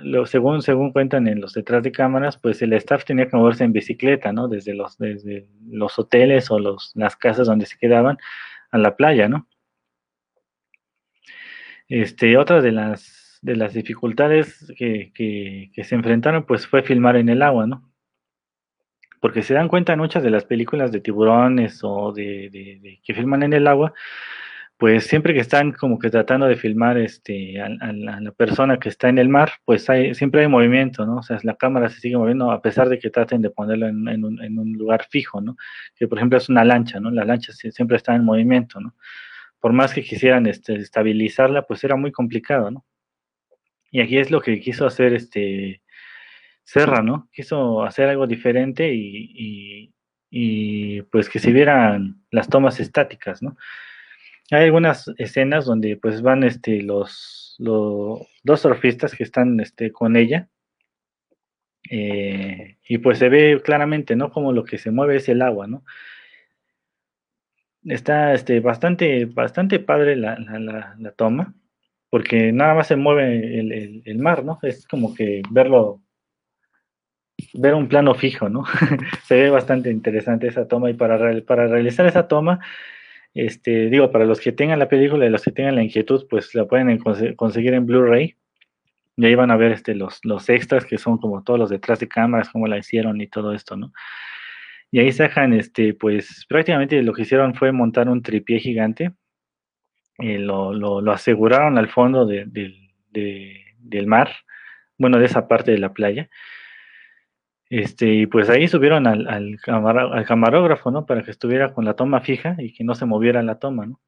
[0.01, 3.71] lo, según, cuentan en los detrás de cámaras, pues el staff tenía que moverse en
[3.71, 4.49] bicicleta, ¿no?
[4.49, 8.17] Desde los, desde los hoteles o los, las casas donde se quedaban
[8.71, 9.47] a la playa, ¿no?
[11.87, 17.15] Este, otra de las, de las dificultades que, que, que se enfrentaron, pues fue filmar
[17.15, 17.94] en el agua, ¿no?
[19.25, 23.53] Porque se dan cuenta muchas de las películas de tiburones o de, que filman en
[23.53, 23.91] el agua,
[24.77, 29.09] pues siempre que están como que tratando de filmar este, a, la persona que está
[29.09, 31.15] en el mar, pues siempre hay movimiento, ¿no?
[31.15, 34.23] O sea, la cámara se sigue moviendo a pesar de que traten de ponerlo en,
[34.23, 35.57] un, en un, lugar fijo, ¿no?
[35.95, 37.09] Que por ejemplo es una lancha, ¿no?
[37.09, 38.93] La lancha siempre está en movimiento, ¿no?
[39.59, 42.85] Por más que quisieran este, estabilizarla, pues era muy complicado, ¿no?
[43.89, 45.81] Y aquí es lo que quiso hacer este
[46.65, 47.29] Serra, ¿no?
[47.31, 49.91] Quiso hacer algo diferente y,
[51.11, 53.55] pues que se vieran las tomas estáticas, ¿no?
[54.51, 60.17] Hay algunas escenas donde pues van este, los, los dos surfistas que están este, con
[60.17, 60.49] ella
[61.89, 64.31] eh, y pues se ve claramente, ¿no?
[64.31, 65.83] Como lo que se mueve es el agua, ¿no?
[67.83, 71.53] Está este, bastante, bastante padre la, la, toma,
[72.09, 74.57] porque nada más se mueve el, el, mar, ¿no?
[74.63, 76.01] Es como que verlo
[77.53, 78.63] ver un plano fijo, ¿no?
[79.23, 82.59] Se ve bastante interesante esa toma y para, para realizar esa toma,
[83.33, 86.55] este, digo, para los que tengan la película y los que tengan la inquietud, pues
[86.55, 86.97] la pueden
[87.35, 88.35] conseguir en Blu-ray.
[89.17, 91.99] Y ahí van a ver este, los, los extras que son como todos los detrás
[91.99, 93.93] de cámaras, cómo la hicieron y todo esto, ¿no?
[94.91, 99.11] Y ahí sacan, este, pues prácticamente lo que hicieron fue montar un tripié gigante.
[100.17, 102.45] Y lo, lo, aseguraron al fondo de,
[103.09, 104.31] del mar,
[104.97, 106.29] bueno, de esa parte de la playa
[107.69, 109.57] este, y pues ahí subieron al,
[110.27, 111.05] camarógrafo, ¿no?
[111.05, 114.01] Para que estuviera con la toma fija y que no se moviera la toma, ¿no?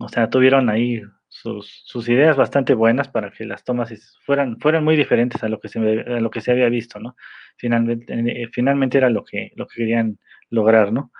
[0.00, 5.42] O sea, tuvieron ahí sus, ideas bastante buenas para que las tomas fueran, muy diferentes
[5.42, 7.16] a lo que se, había visto, ¿no?
[7.56, 10.18] Finalmente, eh, finalmente era lo que, lo que querían
[10.50, 11.12] lograr, ¿no?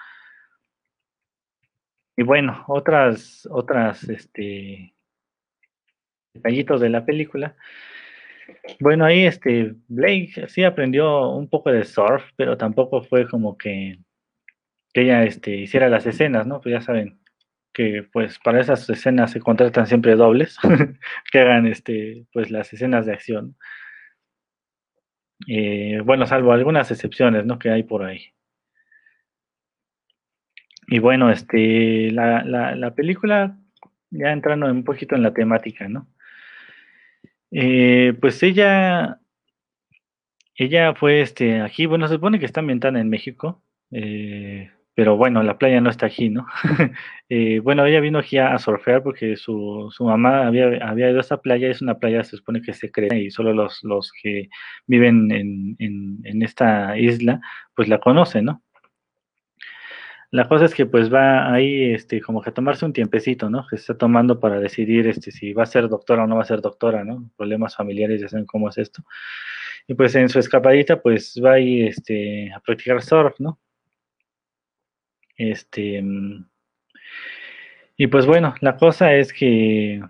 [2.16, 4.94] Y bueno, otras, otras, este,
[6.34, 7.56] detallitos de la película
[8.80, 13.98] bueno, ahí este Blake sí aprendió un poco de surf, pero tampoco fue como que,
[14.92, 16.60] que ella este, hiciera las escenas, ¿no?
[16.60, 17.20] Pues ya saben
[17.72, 20.56] que pues para esas escenas se contratan siempre dobles
[21.32, 23.56] que hagan este pues las escenas de acción.
[25.48, 27.58] Eh, bueno, salvo algunas excepciones, ¿no?
[27.58, 28.32] Que hay por ahí.
[30.88, 33.58] Y bueno, este la, la, la película
[34.10, 36.08] ya entrando un poquito en la temática, ¿no?
[37.50, 39.20] Eh, pues ella,
[40.54, 45.42] ella fue este, aquí, bueno, se supone que está ambientada en México, eh, pero bueno,
[45.42, 46.46] la playa no está aquí, ¿no?
[47.28, 51.20] eh, bueno, ella vino aquí a, surfear porque su, su mamá había, había, ido a
[51.20, 54.48] esa playa, es una playa, se supone que se cree y solo los, los que
[54.86, 57.40] viven en, en, en esta isla,
[57.74, 58.62] pues la conocen, ¿no?
[60.30, 63.66] La cosa es que pues va ahí este, como que a tomarse un tiempecito, ¿no?
[63.68, 66.42] Que se está tomando para decidir este, si va a ser doctora o no va
[66.42, 67.30] a ser doctora, ¿no?
[67.36, 69.02] Problemas familiares, ya saben cómo es esto.
[69.86, 73.58] Y pues en su escapadita pues va ahí este, a practicar surf, ¿no?
[75.38, 76.46] Este, mm,
[77.96, 80.00] y pues bueno, la cosa es que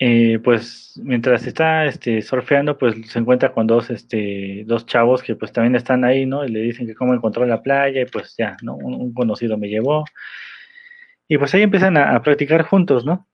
[0.00, 5.34] eh, pues mientras está este, surfeando, pues se encuentra con dos, este, dos chavos que
[5.34, 6.44] pues también están ahí, ¿no?
[6.44, 8.76] Y le dicen que cómo encontró la playa y pues ya, ¿no?
[8.76, 10.04] Un, conocido me llevó.
[11.28, 13.26] Y pues ahí empiezan a, practicar juntos, ¿no?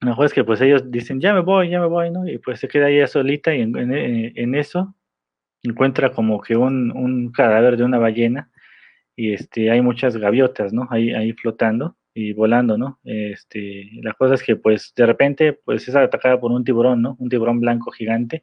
[0.00, 2.28] Lo mejor es que pues ellos dicen, ya me voy, ya me voy, ¿no?
[2.28, 4.94] Y pues se queda ella solita y en, eso
[5.62, 8.50] encuentra como que un, un, cadáver de una ballena
[9.16, 10.88] y este, hay muchas gaviotas, ¿no?
[10.90, 12.98] Ahí, ahí flotando y volando, ¿no?
[13.04, 17.14] Este, la cosa es que pues de repente pues es atacada por un tiburón, ¿no?
[17.18, 18.42] Un tiburón blanco gigante.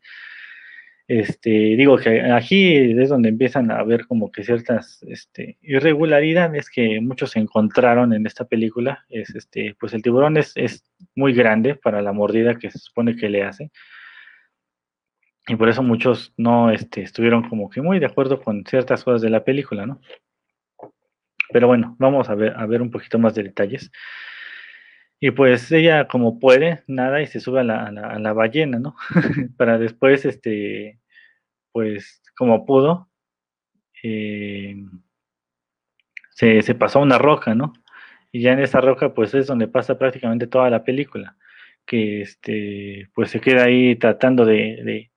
[1.08, 7.02] Este, digo que aquí es donde empiezan a ver como que ciertas este, irregularidades que
[7.02, 9.06] muchos encontraron en esta película.
[9.10, 10.84] Es este, pues el tiburón es, es
[11.16, 13.72] muy grande para la mordida que se supone que le hace.
[15.48, 19.24] Y por eso muchos no este, estuvieron como que muy de acuerdo con ciertas cosas
[19.24, 20.00] de la película, ¿no?
[21.54, 23.92] Pero bueno, vamos a ver, a ver un poquito más de detalles.
[25.20, 28.96] Y pues ella como puede, nada y se sube a la, a la, ballena, ¿no?
[29.58, 31.00] Para después, este,
[31.72, 33.10] pues como pudo,
[34.04, 34.76] eh,
[36.32, 37.74] se, se, pasó a una roca, ¿no?
[38.34, 41.38] Y ya en esa roca pues es donde pasa prácticamente toda la película,
[41.86, 45.12] que este, pues se queda ahí tratando de, de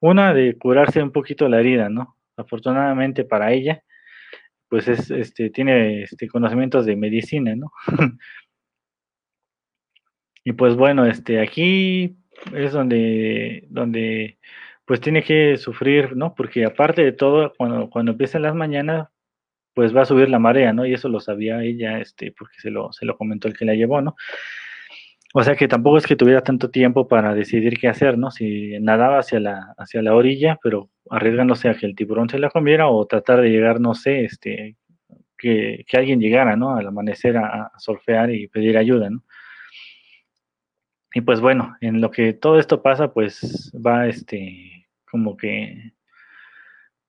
[0.00, 2.18] una, de curarse un poquito la herida, ¿no?
[2.36, 3.82] Afortunadamente para ella,
[4.68, 7.72] pues es, este, tiene este, conocimientos de medicina, ¿no?
[10.44, 12.16] y pues bueno, este, aquí
[12.54, 14.38] es donde, donde
[14.84, 16.34] pues tiene que sufrir, ¿no?
[16.34, 19.08] Porque aparte de todo, cuando, cuando empiezan las mañanas,
[19.74, 20.86] pues va a subir la marea, ¿no?
[20.86, 23.74] Y eso lo sabía ella, este, porque se lo, se lo comentó el que la
[23.74, 24.16] llevó, ¿no?
[25.38, 28.30] O sea que tampoco es que tuviera tanto tiempo para decidir qué hacer, ¿no?
[28.30, 32.48] Si nadaba hacia la, hacia la orilla, pero arriesgándose a que el tiburón se la
[32.48, 34.78] comiera o tratar de llegar, no sé, este,
[35.36, 36.74] que, que alguien llegara, ¿no?
[36.74, 39.24] Al amanecer a, a, surfear y pedir ayuda, ¿no?
[41.12, 45.92] Y pues bueno, en lo que todo esto pasa, pues va, este, como que,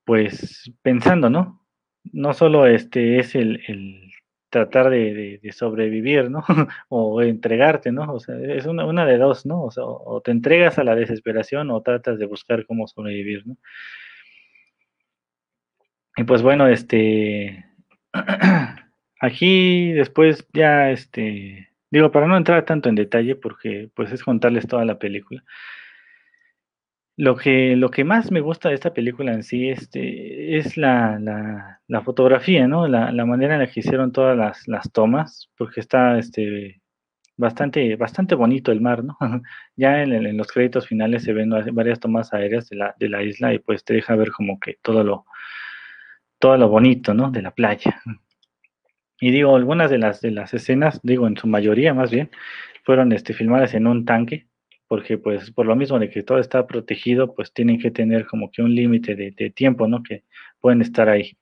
[0.04, 1.64] pues pensando, ¿no?
[2.12, 4.12] No solo este es el, el
[4.50, 6.44] tratar de, sobrevivir, ¿no?
[6.88, 8.12] o entregarte, ¿no?
[8.12, 9.64] O sea, es una, de dos, ¿no?
[9.64, 13.56] O o te entregas a la desesperación o tratas de buscar cómo sobrevivir, ¿no?
[16.18, 17.64] Y pues bueno, este,
[19.20, 24.66] aquí después ya, este, digo, para no entrar tanto en detalle, porque pues es contarles
[24.66, 25.44] toda la película.
[27.18, 31.80] Lo que, lo que más me gusta de esta película en sí este, es la,
[32.04, 32.86] fotografía, ¿no?
[32.86, 36.80] La, manera en la que hicieron todas las, las tomas, porque está este,
[37.36, 39.18] bastante, bastante bonito el mar, ¿no?
[39.74, 43.82] ya en, los créditos finales se ven varias tomas aéreas de la, isla y pues
[43.84, 45.24] te deja ver como que todo lo,
[46.38, 47.32] todo lo bonito, ¿no?
[47.32, 48.00] De la playa.
[49.20, 52.30] Y digo, algunas de las, de las escenas, digo, en su mayoría más bien,
[52.84, 54.46] fueron este, filmadas en un tanque,
[54.88, 58.50] porque pues por lo mismo de que todo está protegido, pues tienen que tener como
[58.50, 60.02] que un límite de, tiempo, ¿no?
[60.02, 60.24] Que
[60.60, 61.36] pueden estar ahí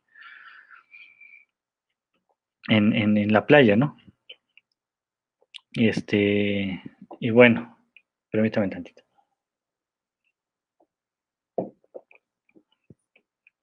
[2.69, 3.97] en, en, la playa, ¿no?
[5.73, 6.83] Y este,
[7.21, 7.79] y bueno,
[8.31, 9.03] permítame tantito.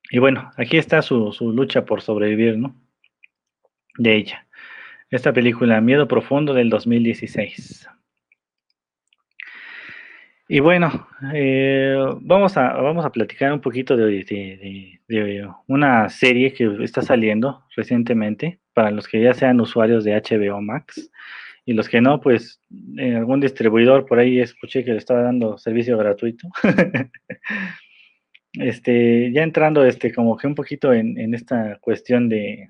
[0.09, 2.79] Y bueno, aquí está su, su lucha por sobrevivir, ¿no?
[3.97, 4.47] De ella.
[5.09, 7.89] Esta película, Miedo Profundo del 2016.
[10.47, 16.09] Y bueno, eh, vamos, a, vamos a platicar un poquito de, de, de, de, una
[16.09, 21.09] serie que está saliendo recientemente para los que ya sean usuarios de HBO Max
[21.65, 22.59] y los que no, pues
[22.97, 26.49] en algún distribuidor por ahí escuché que le estaba dando servicio gratuito.
[28.53, 32.67] este, ya entrando este, como que un poquito en, en esta cuestión de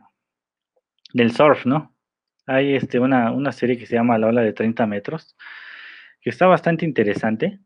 [1.14, 1.96] del surf, ¿no?
[2.46, 5.36] Hay este, una, una serie que se llama La ola de 30 metros,
[6.24, 7.60] que está bastante interesante.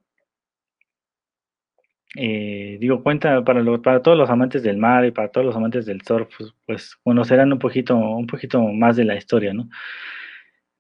[2.16, 5.86] Eh, digo, cuenta para, para todos los amantes del mar y para todos los amantes
[5.86, 9.70] del surf, pues, pues, conocerán un poquito, un poquito más de la historia, ¿no?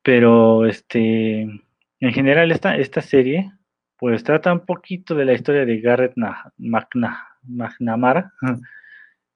[0.01, 3.51] Pero este, en general esta, esta serie,
[3.97, 6.13] pues trata un poquito de la historia de Garrett
[7.43, 8.33] McNamara,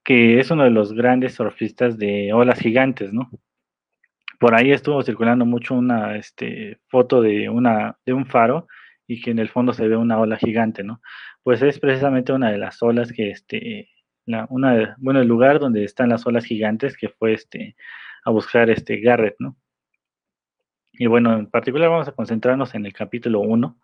[0.03, 3.29] que es uno de los grandes surfistas de olas gigantes, ¿no?
[4.41, 8.67] Por ahí estuvo circulando mucho una este, foto de, un faro
[9.05, 10.99] y que en el fondo se ve una ola gigante, ¿no?
[11.43, 13.89] Pues es precisamente una de las olas que, este,
[14.49, 17.75] bueno, el lugar donde están las olas gigantes que fue este,
[18.25, 19.57] a buscar este Garrett, ¿no?
[20.93, 23.77] Y bueno, en particular vamos a concentrarnos en el capítulo 1,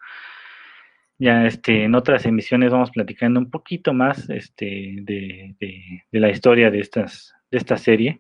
[1.19, 5.55] ya este, en otras emisiones vamos platicando un poquito más este, de,
[6.09, 8.17] la historia de esta serie.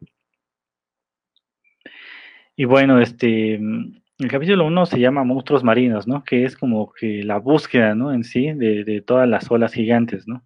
[2.59, 6.23] Y bueno, este, el capítulo 1 se llama Monstruos Marinos, ¿no?
[6.23, 8.11] Que es como que la búsqueda, ¿no?
[8.11, 10.43] En sí, de, de todas las olas gigantes, ¿no?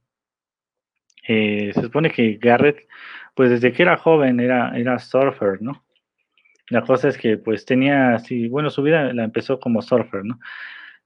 [1.25, 2.85] Eh, se supone que Garrett,
[3.33, 5.85] pues desde que era joven era, era surfer, ¿no?
[6.67, 10.37] La cosa es que pues tenía así, bueno, su vida la empezó como surfer, ¿no?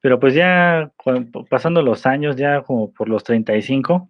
[0.02, 0.92] Pero pues ya
[1.52, 4.10] pasando los años, ya como por los 35,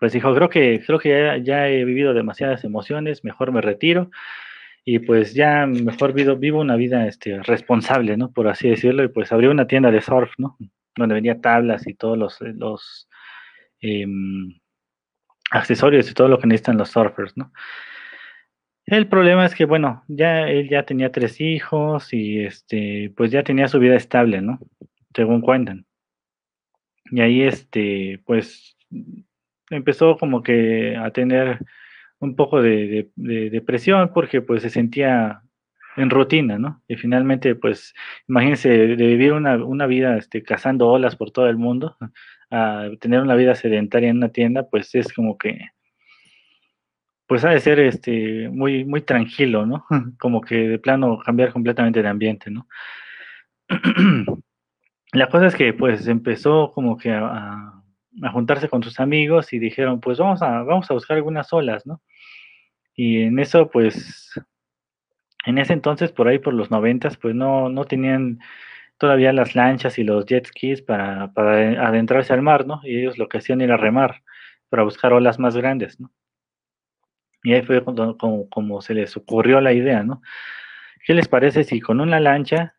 [0.00, 4.10] pues dijo, creo que, creo que ya, ya he vivido demasiadas emociones, mejor me retiro
[4.90, 8.32] y pues ya mejor vivo, vivo una vida este, responsable, ¿no?
[8.32, 10.56] Por así decirlo, y pues abrió una tienda de surf, ¿no?
[10.96, 13.06] Donde venía tablas y todos los, los
[13.82, 14.06] eh,
[15.50, 17.52] accesorios y todo lo que necesitan los surfers, ¿no?
[18.86, 23.42] El problema es que, bueno, ya él ya tenía tres hijos y este, pues ya
[23.42, 24.58] tenía su vida estable, ¿no?
[25.14, 25.84] Según cuentan.
[27.10, 28.78] Y ahí, este, pues,
[29.68, 31.58] empezó como que a tener
[32.20, 35.42] un poco de, depresión porque pues se sentía
[35.96, 36.82] en rutina, ¿no?
[36.88, 37.94] Y finalmente, pues,
[38.28, 41.96] imagínense de vivir una, una vida este, cazando olas por todo el mundo,
[42.50, 45.58] a tener una vida sedentaria en una tienda, pues es como que,
[47.26, 49.86] pues ha de ser este, muy, muy tranquilo, ¿no?
[50.18, 52.68] Como que de plano cambiar completamente de ambiente, ¿no?
[55.12, 57.77] La cosa es que pues empezó como que a
[58.32, 62.00] juntarse con sus amigos y dijeron, pues vamos a, vamos a buscar algunas olas, ¿no?
[62.94, 64.32] Y en eso, pues,
[65.46, 68.40] en ese entonces, por ahí por los noventas, pues no, no tenían
[68.98, 72.80] todavía las lanchas y los jet skis para, para adentrarse al mar, ¿no?
[72.82, 74.22] Y ellos lo que hacían era remar
[74.68, 76.10] para buscar olas más grandes, ¿no?
[77.42, 80.22] Y ahí fue como, como, se les ocurrió la idea, ¿no?
[81.06, 82.74] ¿Qué les parece si con una lancha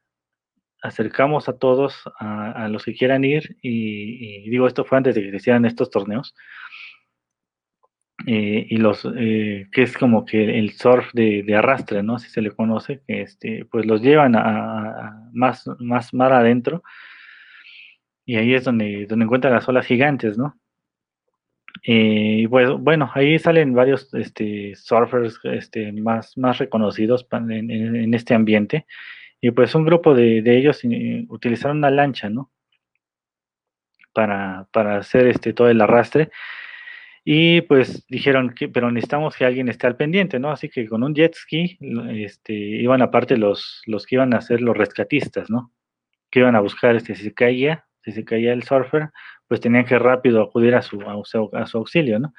[0.81, 5.35] acercamos a todos, a, los que quieran ir, y, digo, esto fue antes de que
[5.35, 6.35] hicieran estos torneos,
[8.27, 12.15] eh, y los, eh, que es como que el surf de, arrastre, ¿no?
[12.15, 16.83] Así se le conoce, que este, pues los llevan a, más, más mar adentro,
[18.25, 20.55] y ahí es donde, donde encuentran las olas gigantes, ¿no?
[21.83, 28.13] Eh, y pues, bueno, ahí salen varios este, surfers este, más, más reconocidos en, en,
[28.13, 28.85] este ambiente.
[29.41, 32.51] Y pues un grupo de, ellos eh, utilizaron una lancha, ¿no?
[34.13, 36.29] Para, para hacer este, todo el arrastre.
[37.23, 40.51] Y pues dijeron que, pero necesitamos que alguien esté al pendiente, ¿no?
[40.51, 41.77] Así que con un jet ski,
[42.11, 45.71] este, iban aparte los, los que iban a ser los rescatistas, ¿no?
[46.29, 49.09] Que iban a buscar, este, si se caía, si se caía el surfer,
[49.47, 52.33] pues tenían que rápido acudir a su, a su, a su auxilio, ¿no?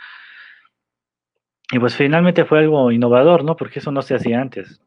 [1.73, 3.57] Y pues finalmente fue algo innovador, ¿no?
[3.57, 4.83] Porque eso no se hacía antes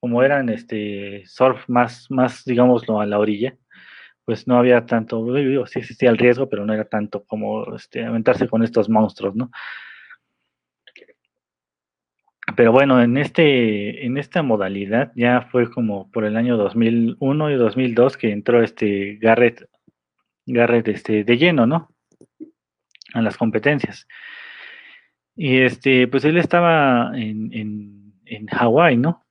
[0.00, 3.56] como eran este surf más, más digámoslo, a la orilla,
[4.24, 5.24] pues no había tanto,
[5.66, 9.50] sí existía el riesgo, pero no era tanto como este, aventarse con estos monstruos, ¿no?
[12.56, 17.54] Pero bueno, en, este, en esta modalidad ya fue como por el año 2001 y
[17.54, 19.68] 2002 que entró este Garrett,
[20.44, 21.88] Garrett este, de lleno, ¿no?
[23.14, 24.08] A las competencias.
[25.36, 29.27] Y este, pues él estaba en, en, en Hawái, ¿no?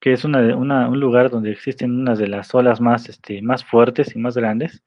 [0.00, 4.36] Que es un lugar donde existen unas de las olas más, este, fuertes y más
[4.36, 4.82] grandes.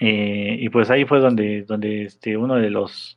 [0.00, 1.66] Eh, y pues ahí fue donde,
[2.06, 3.16] este, uno de los,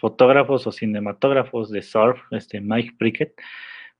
[0.00, 3.34] fotógrafos o cinematógrafos de surf, este Mike Prickett,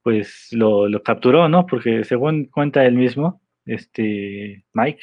[0.03, 1.67] pues lo, lo capturó, ¿no?
[1.67, 5.03] Porque según cuenta él mismo, este Mike,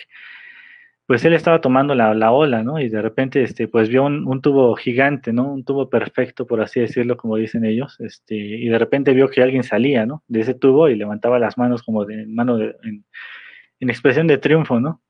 [1.08, 2.80] pues él estaba tomando la, la, ola, ¿no?
[2.80, 5.54] Y de repente, este, pues vio un, tubo gigante, ¿no?
[5.54, 9.42] Un tubo perfecto, por así decirlo, como dicen ellos, este, y de repente vio que
[9.42, 10.24] alguien salía, ¿no?
[10.28, 14.82] De ese tubo y levantaba las manos como de mano de, en, expresión de triunfo,
[14.82, 15.02] ¿no?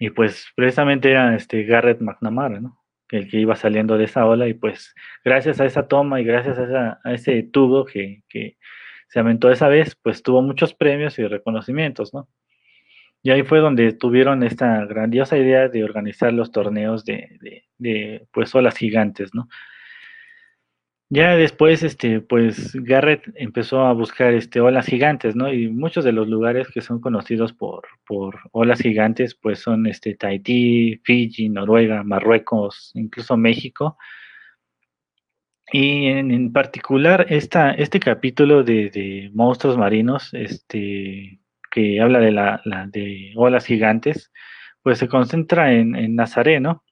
[0.00, 2.78] Y pues precisamente era este Garrett McNamara, ¿no?
[3.10, 6.58] El que iba saliendo de esa ola y pues gracias a esa toma y gracias
[6.58, 8.56] a, a ese tubo que, que
[9.08, 12.28] se aventó esa vez, pues tuvo muchos premios y reconocimientos, ¿no?
[13.26, 18.54] Y ahí fue donde tuvieron esta grandiosa idea de organizar los torneos de, de, pues
[18.54, 19.48] olas gigantes, ¿no?
[21.08, 25.52] Ya después, este, pues Garrett empezó a buscar este, olas gigantes, ¿no?
[25.52, 30.14] Y muchos de los lugares que son conocidos por, por olas gigantes, pues son este,
[30.14, 33.98] Tahití, Fiji, Noruega, Marruecos, incluso México.
[35.72, 41.40] Y en, particular, esta, este capítulo de, de monstruos marinos, este,
[41.76, 44.32] que habla de, la, de olas gigantes,
[44.80, 46.82] pues se concentra en, en Nazaré, ¿no?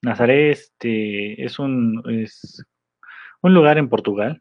[0.00, 2.64] Nazaré este, es, un, es
[3.42, 4.40] un lugar en Portugal.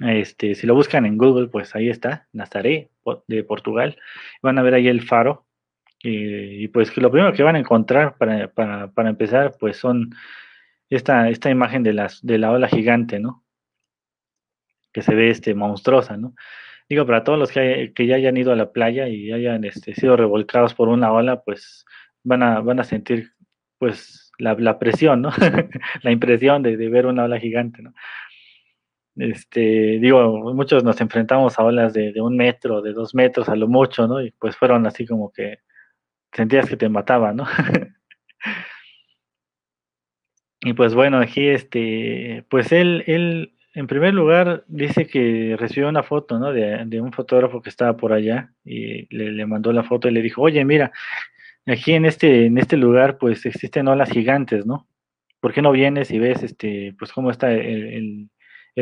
[0.00, 2.88] Este, si lo buscan en Google, pues ahí está, Nazaré
[3.28, 3.98] de Portugal.
[4.40, 5.46] Van a ver ahí el faro.
[6.02, 10.14] y pues lo primero que van a encontrar para, para, para empezar, pues son
[10.88, 13.44] esta, esta imagen de, las, de la ola gigante, ¿no?
[14.94, 16.34] Que se ve este, monstruosa, ¿no?
[16.88, 20.16] Digo, para todos los que, ya hayan ido a la playa y hayan este, sido
[20.16, 21.84] revolcados por una ola, pues
[22.22, 23.32] van a, sentir
[23.78, 25.30] pues la, presión, ¿no?
[26.02, 27.92] la impresión de, ver una ola gigante, ¿no?
[29.16, 33.68] Este, digo, muchos nos enfrentamos a olas de, un metro, de dos metros a lo
[33.68, 34.20] mucho, ¿no?
[34.20, 35.58] Y pues fueron así como que
[36.32, 37.46] sentías que te mataban, ¿no?
[40.60, 46.04] y pues bueno, aquí este, pues él, él en primer lugar, dice que recibió una
[46.04, 46.52] foto, ¿no?
[46.52, 50.42] De, un fotógrafo que estaba por allá y le, mandó la foto y le dijo,
[50.42, 50.92] oye, mira,
[51.66, 54.88] aquí en este, en este lugar, pues existen olas gigantes, ¿no?
[55.40, 58.30] ¿Por qué no vienes y ves, este, pues cómo está el,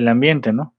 [0.09, 0.76] ambiente, ¿no?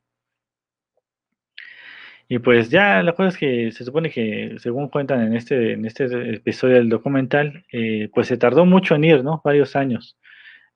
[2.27, 5.85] Y pues ya la cosa es que se supone que, según cuentan en este, en
[5.85, 9.41] este episodio del documental, eh, pues se tardó mucho en ir, ¿no?
[9.43, 10.17] Varios años.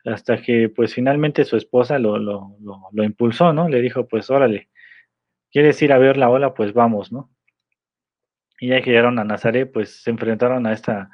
[0.07, 2.55] Hasta que pues finalmente su esposa lo, lo,
[2.91, 3.67] lo, impulsó, ¿no?
[3.67, 4.69] Le dijo, pues órale,
[5.51, 6.53] ¿quieres ir a ver la ola?
[6.53, 7.29] Pues vamos, ¿no?
[8.59, 11.09] Y ya que llegaron a Nazaret, pues se enfrentaron a esta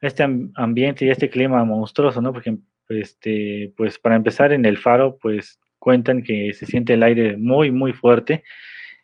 [0.00, 0.22] este
[0.54, 2.32] ambiente y este clima monstruoso, ¿no?
[2.32, 2.56] Porque
[2.88, 7.70] este, pues para empezar en el faro, pues cuentan que se siente el aire muy,
[7.70, 8.44] muy fuerte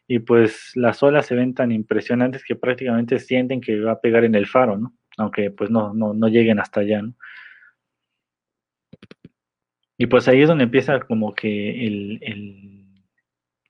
[0.07, 4.25] y pues las olas se ven tan impresionantes que prácticamente sienten que va a pegar
[4.25, 4.95] en el faro, ¿no?
[5.19, 7.15] Aunque pues no, no, no lleguen hasta allá, ¿no?
[9.99, 12.21] Y pues ahí es donde empieza como que el,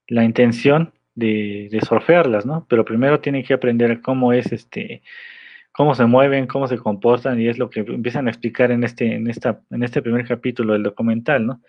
[0.08, 2.66] la intención de, de, ¿no?
[2.68, 5.02] Pero primero tienen que aprender cómo es este,
[5.72, 9.14] cómo se mueven, cómo se comportan, y es lo que empiezan a explicar en este,
[9.14, 11.60] en esta, en este primer capítulo del documental, ¿no?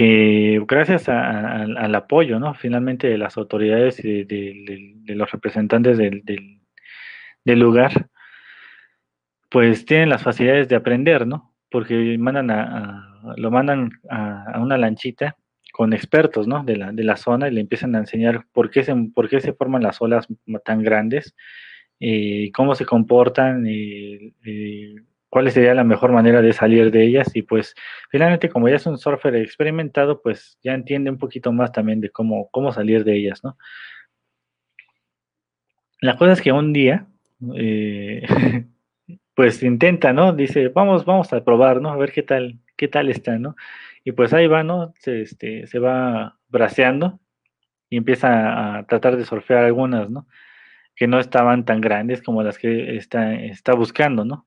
[0.00, 2.54] que gracias al apoyo, ¿no?
[2.54, 6.22] Finalmente de las autoridades y de, los representantes del,
[7.44, 8.08] lugar,
[9.50, 11.49] pues tienen las facilidades de aprender, ¿no?
[11.70, 15.36] Porque mandan a, lo mandan a, una lanchita
[15.72, 16.64] con expertos, ¿no?
[16.64, 19.40] De la, de la zona y le empiezan a enseñar por qué se, por qué
[19.40, 20.26] se forman las olas
[20.64, 21.34] tan grandes,
[22.00, 24.34] eh, cómo se comportan, y,
[25.30, 27.74] cuál sería la mejor manera de salir de ellas y pues
[28.10, 32.10] finalmente como ya es un surfer experimentado pues ya entiende un poquito más también de
[32.10, 33.56] cómo, cómo salir de ellas, ¿no?
[36.00, 37.06] La cosa es que un día
[37.56, 38.22] eh,
[39.40, 40.34] pues intenta, ¿no?
[40.34, 41.90] Dice, vamos, vamos a probar, ¿no?
[41.90, 43.56] A ver qué tal, qué tal está, ¿no?
[44.04, 44.92] Y pues ahí va, ¿no?
[44.98, 47.20] Se, este, se va braceando
[47.88, 50.26] y empieza a tratar de surfear algunas, ¿no?
[50.94, 54.46] Que no estaban tan grandes como las que está, está buscando, ¿no?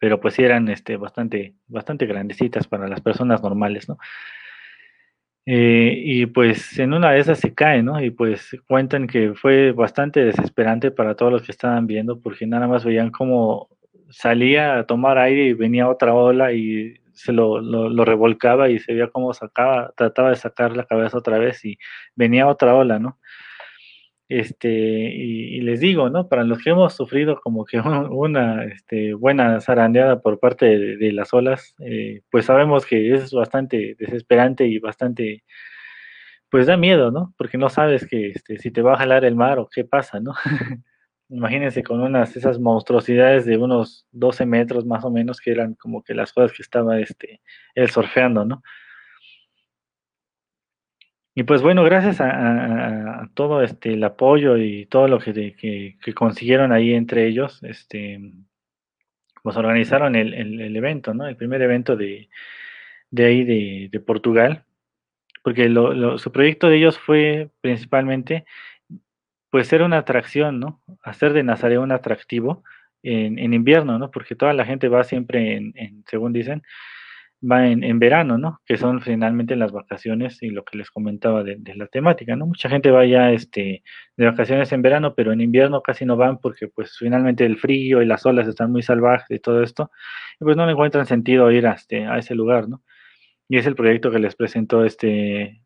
[0.00, 3.96] pero pues eran este, bastante, bastante grandecitas para las personas normales, ¿no?
[5.46, 8.02] Eh, y pues en una de esas se cae, ¿no?
[8.02, 12.66] Y pues cuentan que fue bastante desesperante para todos los que estaban viendo, porque nada
[12.66, 13.68] más veían cómo
[14.10, 18.92] salía a tomar aire y venía otra ola y se lo, lo revolcaba y se
[18.94, 21.78] veía cómo sacaba, trataba de sacar la cabeza otra vez y
[22.16, 23.18] venía otra ola, ¿no?
[24.28, 26.28] Este, y, les digo, ¿no?
[26.28, 27.78] Para los que hemos sufrido como que
[28.10, 30.66] una este, buena zarandeada por parte
[30.96, 35.44] de, las olas, eh, pues sabemos que es bastante desesperante y bastante,
[36.50, 37.34] pues da miedo, ¿no?
[37.38, 40.20] Porque no sabes que este, si te va a jalar el mar o qué pasa,
[40.20, 40.34] ¿no?
[41.28, 46.02] Imagínense con unas esas monstruosidades de unos 12 metros más o menos, que eran como
[46.02, 47.40] que las cosas que estaba este,
[47.74, 48.62] él surfeando, ¿no?
[51.34, 56.72] Y pues bueno, gracias a, todo este el apoyo y todo lo que, que, consiguieron
[56.72, 58.20] ahí entre ellos, este
[59.42, 61.26] pues organizaron el, el, evento, ¿no?
[61.26, 62.30] El primer evento de,
[63.10, 64.64] de ahí de, de Portugal,
[65.42, 68.46] porque lo, su proyecto de ellos fue principalmente
[69.50, 70.80] pues ser una atracción, ¿no?
[71.02, 72.64] Hacer de Nazaret un atractivo
[73.02, 74.10] en, en invierno, ¿no?
[74.10, 76.62] Porque toda la gente va siempre en, en según dicen,
[77.50, 78.60] va en, verano, ¿no?
[78.64, 82.46] Que son finalmente las vacaciones y lo que les comentaba de, la temática, ¿no?
[82.46, 83.82] Mucha gente va ya este,
[84.16, 88.02] de vacaciones en verano, pero en invierno casi no van porque pues finalmente el frío
[88.02, 89.90] y las olas están muy salvajes y todo esto,
[90.40, 92.82] y pues no le encuentran sentido ir a, este, a ese lugar, ¿no?
[93.48, 95.62] Y es el proyecto que les presentó este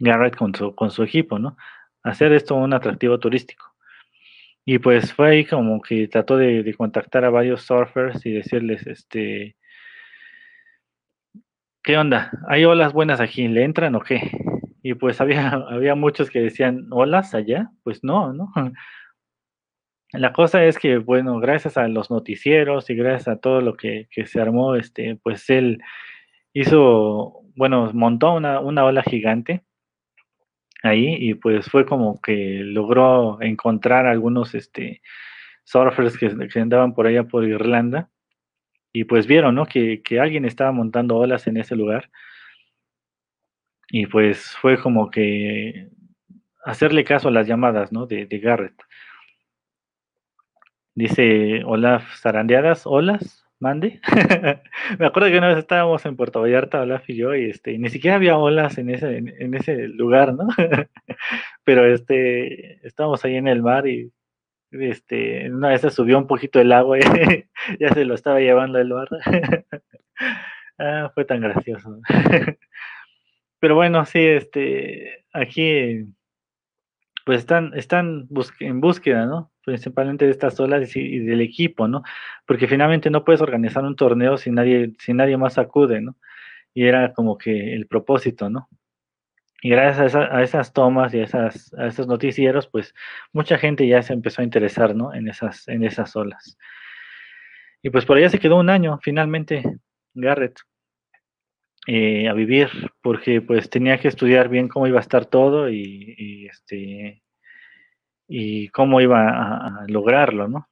[0.00, 1.56] Garrett con su, con su equipo, ¿no?
[2.02, 3.66] Hacer esto un atractivo turístico.
[4.64, 8.86] Y pues fue ahí como que trató de, de contactar a varios surfers y decirles,
[8.86, 9.56] este,
[11.82, 12.30] ¿qué onda?
[12.48, 13.48] ¿Hay olas buenas aquí?
[13.48, 14.30] ¿Le entran o qué?
[14.82, 17.70] Y pues había, había muchos que decían, ¿olas allá?
[17.82, 18.52] Pues no, ¿no?
[20.12, 24.08] La cosa es que, bueno, gracias a los noticieros y gracias a todo lo que,
[24.26, 25.80] se armó, este, pues él
[26.52, 29.64] hizo, bueno, montó una, una ola gigante
[30.82, 35.00] ahí y pues fue como que logró encontrar algunos este,
[35.64, 38.10] surfers que, que andaban por allá por Irlanda
[38.92, 39.66] y pues vieron, ¿no?
[39.66, 42.10] Que, alguien estaba montando olas en ese lugar.
[43.90, 45.88] Y pues fue como que
[46.64, 48.06] hacerle caso a las llamadas, ¿no?
[48.06, 48.74] De, Garrett.
[50.94, 54.00] Dice Olaf, zarandeadas, olas, mande.
[54.98, 57.88] Me acuerdo que una vez estábamos en Puerto Vallarta, Olaf y yo, y este, ni
[57.88, 60.48] siquiera había olas en ese, en ese lugar, ¿no?
[61.64, 64.12] Pero este, estábamos ahí en el mar y
[64.72, 66.98] este, una vez se subió un poquito el agua
[67.80, 69.08] ya se lo estaba llevando el bar.
[70.78, 72.00] ah, fue tan gracioso.
[73.60, 76.06] Pero bueno, sí, este, aquí
[77.24, 79.52] pues están, están en búsqueda, ¿no?
[79.64, 82.02] Principalmente de estas olas y, del equipo, ¿no?
[82.46, 86.16] Porque finalmente no puedes organizar un torneo si nadie, si nadie más acude, ¿no?
[86.74, 88.68] Y era como que el propósito, ¿no?
[89.64, 92.94] Y gracias a, esas tomas y a, esas, a esos noticieros, pues
[93.32, 95.14] mucha gente ya se empezó a interesar ¿no?
[95.14, 96.58] en, esas, en esas olas.
[97.80, 99.62] Y pues por allá se quedó un año, finalmente,
[100.14, 100.58] Garrett,
[101.86, 102.70] eh, a vivir,
[103.02, 107.22] porque pues tenía que estudiar bien cómo iba a estar todo y, este
[108.26, 110.68] y cómo iba a, lograrlo, ¿no?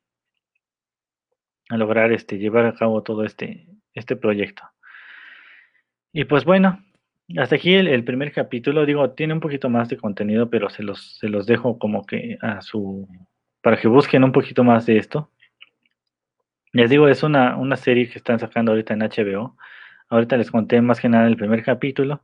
[1.69, 4.63] A lograr este llevar a cabo todo este este proyecto.
[6.13, 6.85] Y pues bueno,
[7.39, 11.19] hasta aquí el, primer capítulo, digo, tiene un poquito más de contenido, pero se los,
[11.19, 13.09] se los dejo como que a su,
[13.63, 15.31] para que busquen un poquito más de esto.
[16.73, 19.57] Les digo, es una, una serie que están sacando ahorita en HBO.
[20.09, 22.23] Ahorita les conté más que nada el primer capítulo.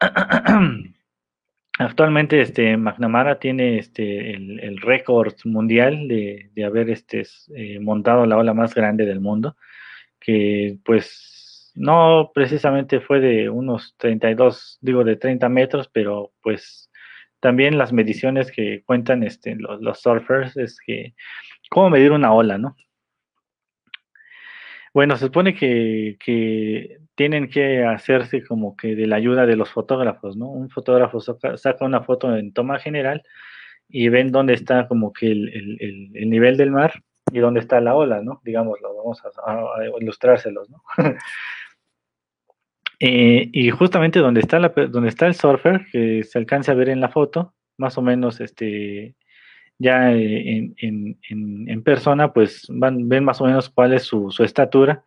[1.78, 7.22] Actualmente este McNamara tiene este el, récord mundial de, haber este
[7.56, 9.56] eh, montado la ola más grande del mundo,
[10.20, 11.39] que pues
[11.74, 16.90] no precisamente fue de unos 32, digo de 30 metros, pero pues
[17.40, 21.14] también las mediciones que cuentan este, los, los surfers es que
[21.70, 22.76] cómo medir una ola, ¿no?
[24.92, 30.36] Bueno, se supone que, tienen que hacerse como que de la ayuda de los fotógrafos,
[30.36, 30.48] ¿no?
[30.48, 33.22] Un fotógrafo saca, una foto en toma general
[33.88, 36.92] y ven dónde está como que el, nivel del mar
[37.32, 38.40] y dónde está la ola, ¿no?
[38.42, 39.62] Digámoslo, vamos a,
[40.00, 40.82] ilustrárselos, ¿no?
[43.02, 46.90] Eh, y justamente donde está, la, donde está el surfer, que se alcanza a ver
[46.90, 49.16] en la foto, más o menos este,
[49.78, 55.02] ya en, en, persona, pues van, ven más o menos cuál es su, estatura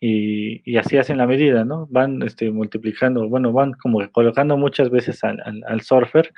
[0.00, 1.86] y, así hacen la medida, ¿no?
[1.90, 6.32] Van este, multiplicando, bueno, van como colocando muchas veces al, surfer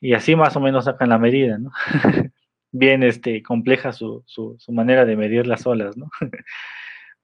[0.00, 1.72] y así más o menos sacan la medida, ¿no?
[2.70, 6.08] Bien este, compleja su, su, su, manera de medir las olas, ¿no?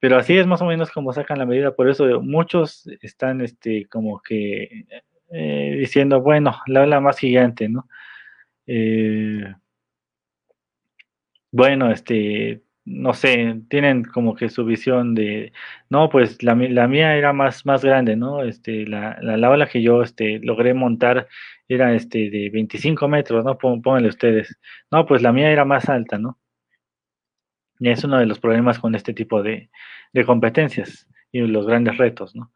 [0.02, 3.86] Pero así es más o menos como sacan la medida, por eso muchos están este,
[3.88, 4.84] como que
[5.30, 7.88] eh, diciendo, bueno, la ola más gigante, ¿no?
[8.66, 9.44] Eh,
[11.52, 15.52] bueno, este, no sé, tienen como que su visión de,
[15.88, 18.42] no, pues la, la mía era más, más grande, ¿no?
[18.42, 21.28] Este, la, la, ola que yo este, logré montar
[21.68, 23.56] era este, de 25 metros, ¿no?
[23.56, 24.58] Pónganle ustedes.
[24.90, 26.38] No, pues la mía era más alta, ¿no?
[27.82, 29.70] Es uno de los problemas con este tipo de,
[30.12, 32.52] de competencias y los grandes retos, ¿no?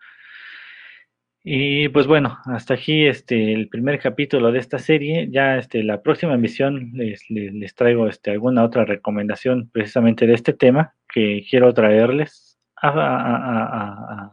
[1.48, 5.28] Y pues bueno, hasta aquí este el primer capítulo de esta serie.
[5.30, 10.54] Ya este la próxima emisión les, les, traigo este alguna otra recomendación precisamente de este
[10.54, 14.32] tema que quiero traerles a,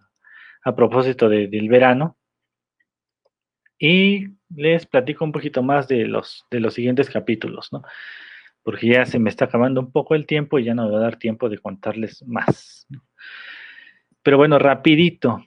[0.76, 2.18] propósito del verano.
[3.78, 7.84] Y les platico un poquito más de los de los siguientes capítulos, ¿no?
[8.64, 10.98] Porque ya se me está acabando un poco el tiempo y ya no me va
[10.98, 12.88] a dar tiempo de contarles más.
[14.24, 15.44] Pero bueno, rapidito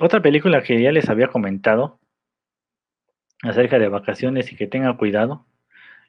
[0.00, 2.00] otra película que ya les había comentado
[3.42, 5.46] acerca de vacaciones y que tengan cuidado.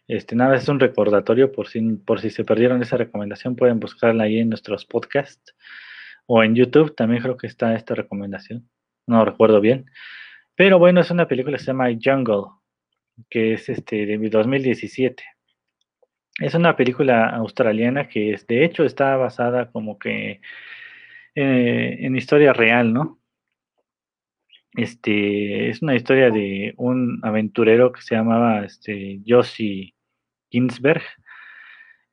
[0.07, 4.25] Este, nada, es un recordatorio por si, por si se perdieron esa recomendación, pueden buscarla
[4.25, 5.55] ahí en nuestros podcasts
[6.27, 8.67] o en YouTube, también creo que está esta recomendación,
[9.07, 9.85] no recuerdo bien.
[10.55, 12.51] Pero bueno, es una película que se llama Jungle,
[13.29, 15.23] que es este de 2017.
[16.39, 20.41] Es una película australiana que es, de hecho está basada como que
[21.35, 23.19] eh, en historia real, ¿no?
[24.73, 29.21] Este, es una historia de un aventurero que se llamaba este,
[30.51, 31.03] Ginsberg,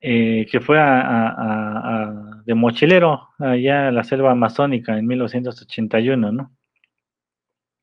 [0.01, 6.57] eh, que fue a, de mochilero allá a la selva amazónica en 1981, ¿no?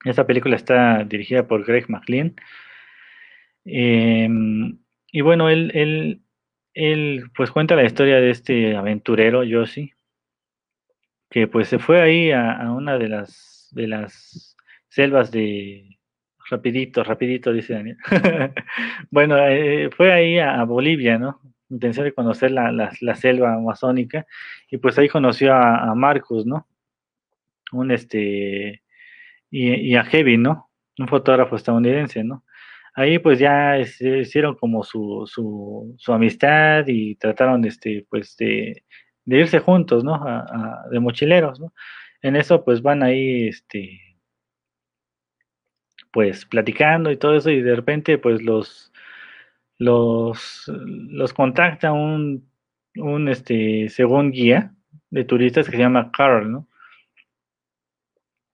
[0.06, 2.36] Esta película está dirigida por Greg McLean.
[3.66, 4.80] Em,
[5.12, 6.22] y bueno, él,
[6.80, 9.94] él, pues cuenta la historia de este aventurero, Josie,
[11.30, 14.56] que pues se fue ahí a, una de las, de las
[14.88, 15.98] selvas de
[16.50, 17.98] rapidito, rapidito, dice Daniel.
[19.12, 21.42] bueno, eh, fue ahí a, Bolivia, ¿no?
[21.70, 24.26] Intención de conocer la, la, selva amazónica
[24.72, 26.66] y pues ahí conoció a, Marcus, ¿no?
[27.74, 28.84] Un este,
[29.52, 30.70] y, a Heavy, ¿no?
[30.98, 32.44] Un fotógrafo estadounidense, ¿no?
[33.00, 38.84] Ahí pues ya hicieron como su, su, su amistad y trataron este, pues de,
[39.26, 40.20] irse juntos, ¿no?
[40.92, 41.74] de mochileros, ¿no?
[42.22, 44.02] En eso pues van ahí, este,
[46.12, 48.92] pues platicando y todo eso y de repente pues los
[49.78, 52.52] los, los contacta un,
[52.98, 54.76] un este según guía
[55.10, 56.69] de turistas que se llama Carl, ¿no?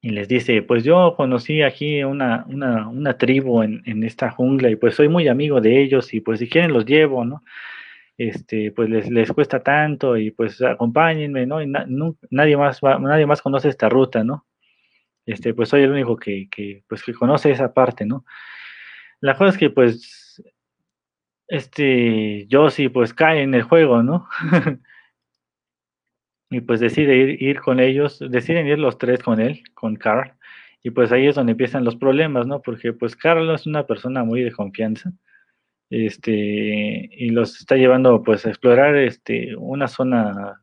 [0.06, 4.70] Y les dice, pues yo conocí aquí una, una, una tribu en, en, esta jungla
[4.70, 7.44] y pues soy muy amigo de ellos y pues si quieren los llevo, ¿no?
[8.16, 11.60] Este, pues les, les cuesta tanto y pues acompáñenme, ¿no?
[11.60, 11.68] Y
[12.30, 14.46] nadie más nadie más conoce esta ruta, ¿no?
[15.26, 18.26] este, pues soy el único que, pues, que conoce esa parte, ¿no?
[19.22, 20.44] La cosa es que, pues,
[21.48, 24.28] este, yo sí, pues cae en el juego, ¿no?
[26.50, 30.34] y pues decide ir, ir con ellos, deciden ir los tres con él, con Carl,
[30.84, 32.62] y pues ahí es donde empiezan los problemas, ¿no?
[32.62, 35.12] Porque pues Carl es una persona muy de confianza,
[35.90, 40.62] este, y los está llevando pues a explorar este, una zona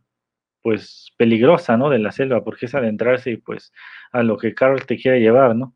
[0.63, 1.91] pues peligrosa, ¿no?
[1.91, 3.73] De la selva, porque es adentrarse pues
[4.13, 5.75] a lo que Carl te quiere llevar, ¿no?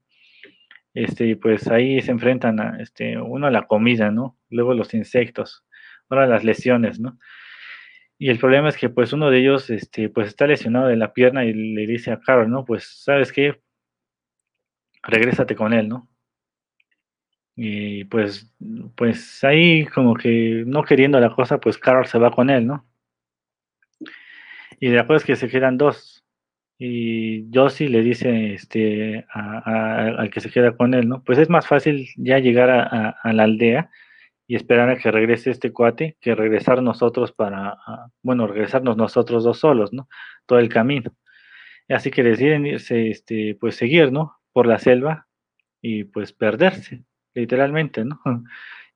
[0.95, 4.39] Este, pues ahí se enfrentan a, este, uno a la comida, ¿no?
[4.49, 5.65] Luego los insectos,
[6.09, 7.19] ahora las lesiones, ¿no?
[8.19, 11.13] Y el problema es que pues uno de ellos, este, pues está lesionado de la
[11.13, 12.65] pierna y le dice a Carl, ¿no?
[12.65, 13.61] Pues, ¿sabes qué?
[15.03, 16.09] Regrésate con él, ¿no?
[17.57, 18.53] Y pues,
[18.97, 22.87] pues ahí como que no queriendo la cosa, pues Carl se va con él, ¿no?
[24.81, 26.25] Y de acuerdo es que se quedan dos.
[26.79, 31.23] Y Josie le dice este, al que se queda con él, ¿no?
[31.25, 33.91] Pues es más fácil ya llegar a, la aldea
[34.47, 37.77] y esperar a que regrese este cuate que regresar nosotros para,
[38.23, 40.09] bueno, regresarnos nosotros dos solos, ¿no?
[40.47, 41.15] Todo el camino.
[41.89, 44.37] Así que deciden irse, este, pues seguir, ¿no?
[44.53, 45.27] Por la selva
[45.83, 48.21] y pues perderse, literalmente, ¿no?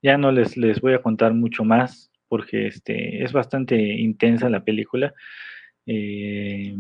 [0.03, 4.65] Ya no les, les voy a contar mucho más porque este, es bastante intensa la
[4.65, 5.13] película.
[5.85, 6.75] Eh,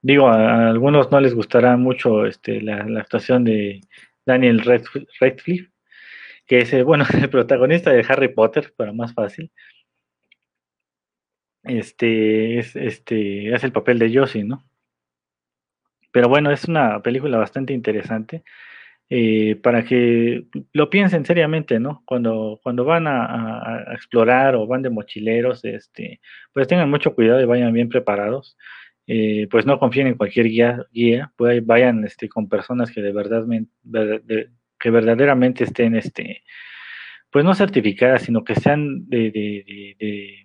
[0.00, 3.82] digo, a, algunos no les gustará mucho este, la, actuación de
[4.24, 4.60] Daniel
[5.20, 5.70] Radcliffe,
[6.46, 9.50] que es, bueno, el protagonista de Harry Potter, para más fácil.
[11.62, 14.64] Este es, este, hace el papel de Josie, ¿no?
[16.12, 18.44] Pero bueno, es una película bastante interesante.
[19.10, 22.02] Eh, para que lo piensen seriamente, ¿no?
[22.06, 26.20] Cuando, cuando van a, explorar o van de mochileros, este,
[26.52, 28.56] pues tengan mucho cuidado y vayan bien preparados.
[29.06, 31.32] Eh, pues no confíen en cualquier guía, guía
[31.64, 33.44] vayan este, con personas que de verdad
[34.78, 36.42] que verdaderamente estén este,
[37.30, 40.44] pues no certificadas, sino que sean de, de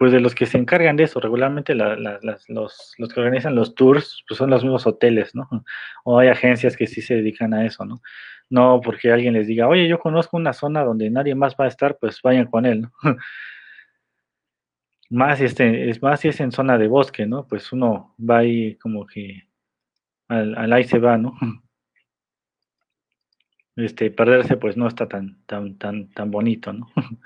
[0.00, 4.38] pues de los que se encargan de eso, regularmente los, que organizan los tours, pues
[4.38, 5.46] son los mismos hoteles, ¿no?
[6.04, 8.00] O hay agencias que sí se dedican a eso, ¿no?
[8.48, 11.68] No porque alguien les diga, oye, yo conozco una zona donde nadie más va a
[11.68, 12.92] estar, pues vayan con él, ¿no?
[15.10, 17.46] más este, es más si es en zona de bosque, ¿no?
[17.46, 19.48] Pues uno va ahí como que
[20.28, 21.34] al, al ahí se va, ¿no?
[23.84, 26.90] Este, perderse pues no está tan, tan, tan, tan bonito, ¿no?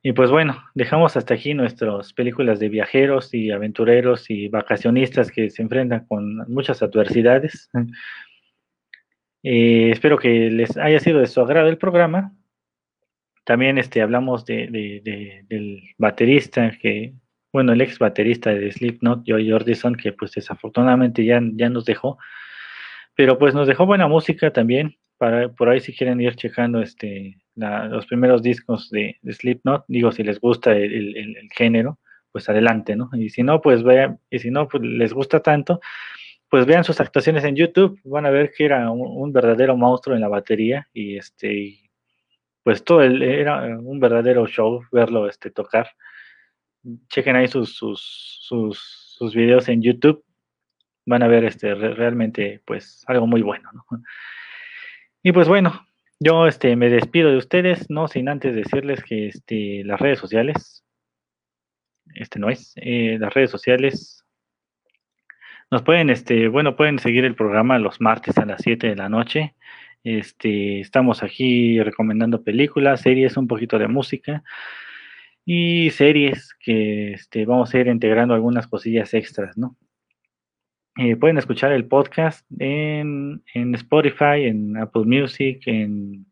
[0.00, 5.50] Y pues bueno, dejamos hasta aquí nuestras películas de viajeros y aventureros y vacacionistas que
[5.50, 7.68] se enfrentan con muchas adversidades.
[9.42, 12.32] Eh, espero que les haya sido de su agrado el programa.
[13.44, 14.68] También este, hablamos de,
[15.48, 17.14] del baterista, que,
[17.52, 22.18] bueno, el ex baterista de Slipknot, Joy Jordison, que pues desafortunadamente ya, ya nos dejó.
[23.16, 24.96] Pero pues nos dejó buena música también.
[25.18, 30.22] Para, por ahí si quieren ir checando este los primeros discos de, Slipknot, digo, si
[30.22, 31.98] les gusta el, género,
[32.30, 33.10] pues adelante, ¿no?
[33.14, 35.80] Y si no, pues vean, y si no, pues les gusta tanto,
[36.48, 40.22] pues vean sus actuaciones en YouTube, van a ver que era un, verdadero monstruo en
[40.22, 41.90] la batería y este,
[42.62, 45.90] pues todo el, era un verdadero show verlo este, tocar.
[47.08, 48.00] Chequen ahí sus, sus,
[48.42, 48.78] sus,
[49.18, 50.24] sus videos en YouTube,
[51.06, 53.84] van a ver este, realmente pues algo muy bueno, ¿no?
[55.22, 55.86] Y pues bueno,
[56.20, 60.84] yo este, me despido de ustedes, no sin antes decirles que este, las redes sociales,
[62.14, 64.24] este no es, eh, las redes sociales
[65.70, 69.08] nos pueden, este, bueno, pueden seguir el programa los martes a las 7 de la
[69.08, 69.54] noche.
[70.04, 74.42] Este, estamos aquí recomendando películas, series, un poquito de música
[75.44, 79.76] y series que este, vamos a ir integrando algunas cosillas extras, ¿no?
[81.00, 86.26] Eh, pueden escuchar el podcast en, Spotify, en Apple Music, en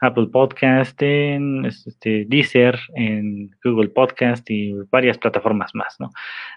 [0.00, 6.10] Apple Podcast, en este, Deezer, en Google Podcast y varias plataformas más, ¿no?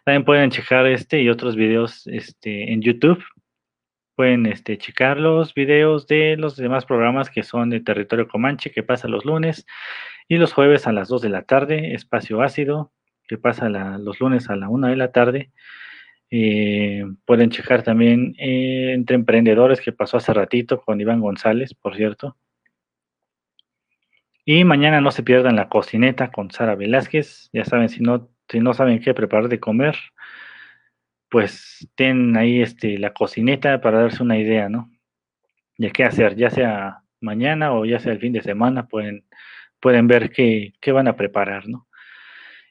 [0.04, 3.24] También pueden checar este y otros videos este, en YouTube.
[4.16, 8.84] Pueden este, checar los videos de los demás programas que son de Territorio Comanche, que
[8.84, 9.66] pasa los lunes
[10.28, 12.92] y los jueves a las 2 de la tarde, Espacio Ácido,
[13.28, 15.52] que pasa los lunes a la 1 de la tarde.
[16.32, 21.96] Eh, pueden checar también eh, entre emprendedores que pasó hace ratito con Iván González, por
[21.96, 22.36] cierto.
[24.44, 27.50] Y mañana no se pierdan la cocineta con Sara Velázquez.
[27.52, 29.96] Ya saben, si no, si no saben qué preparar de comer,
[31.30, 34.92] pues ten ahí este, la cocineta para darse una idea, ¿no?
[35.78, 39.26] De qué hacer, ya sea mañana o ya sea el fin de semana, pueden,
[39.80, 41.88] pueden ver qué, qué van a preparar, ¿no?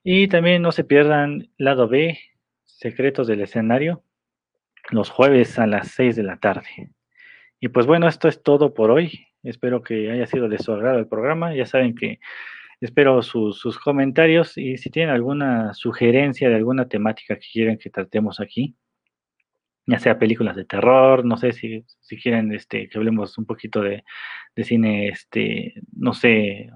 [0.05, 2.19] Y también no se pierdan lado B,
[2.85, 4.05] Secretos del Escenario,
[4.91, 6.91] los jueves a las 6 de la tarde.
[7.59, 9.27] Y pues bueno, esto es todo por hoy.
[9.43, 11.55] Espero que haya sido de su agrado el programa.
[11.55, 12.21] Ya saben que
[12.85, 17.89] Espero sus, sus comentarios y si tienen alguna sugerencia de alguna temática que quieren que
[17.89, 18.77] tratemos aquí,
[19.87, 23.81] ya sea películas de terror, no sé si, si quieren este, que hablemos un poquito
[23.81, 24.05] de,
[24.55, 26.71] de cine, este, no sé,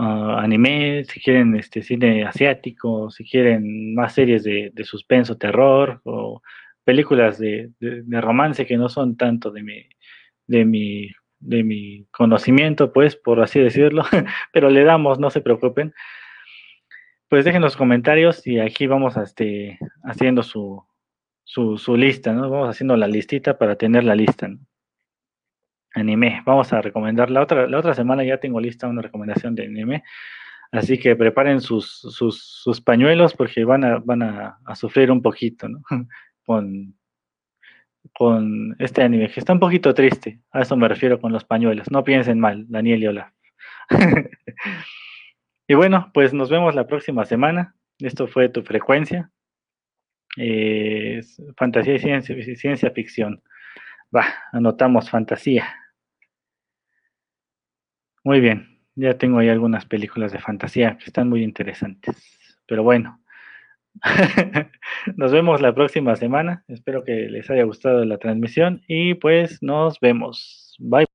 [0.00, 6.42] anime, si quieren este, cine asiático, si quieren más series de, de suspenso, terror, o
[6.84, 9.86] películas de, de, romance que no son tanto de mi,
[10.46, 14.04] de mi, de mi conocimiento, pues, por así decirlo,
[14.52, 15.92] pero le damos, no se preocupen.
[17.28, 20.82] Pues dejen los comentarios y aquí vamos a este, haciendo su,
[21.44, 22.48] su, su, lista, ¿no?
[22.48, 24.58] Vamos haciendo la listita para tener la lista, ¿no?
[25.94, 27.30] Anime, vamos a recomendar.
[27.30, 30.04] La otra, la otra semana ya tengo lista una recomendación de anime,
[30.70, 35.22] así que preparen sus, sus, sus pañuelos porque van a, van a, a sufrir un
[35.22, 35.82] poquito, ¿no?
[36.44, 36.94] Con,
[38.14, 40.40] con este anime, que está un poquito triste.
[40.50, 41.90] A eso me refiero con los pañuelos.
[41.90, 43.30] No piensen mal, Daniel y Olaf.
[45.68, 47.74] y bueno, pues nos vemos la próxima semana.
[47.98, 49.30] Esto fue tu frecuencia
[51.56, 53.42] fantasía y ciencia, ciencia ficción.
[54.14, 55.68] Va, anotamos fantasía.
[58.24, 62.16] Muy bien, ya tengo ahí algunas películas de fantasía que están muy interesantes.
[62.66, 63.22] Pero bueno,
[65.16, 66.64] nos vemos la próxima semana.
[66.68, 70.76] Espero que les haya gustado la transmisión y pues nos vemos.
[70.78, 71.06] Bye.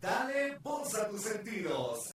[0.00, 2.10] Dale voz a tus sentidos.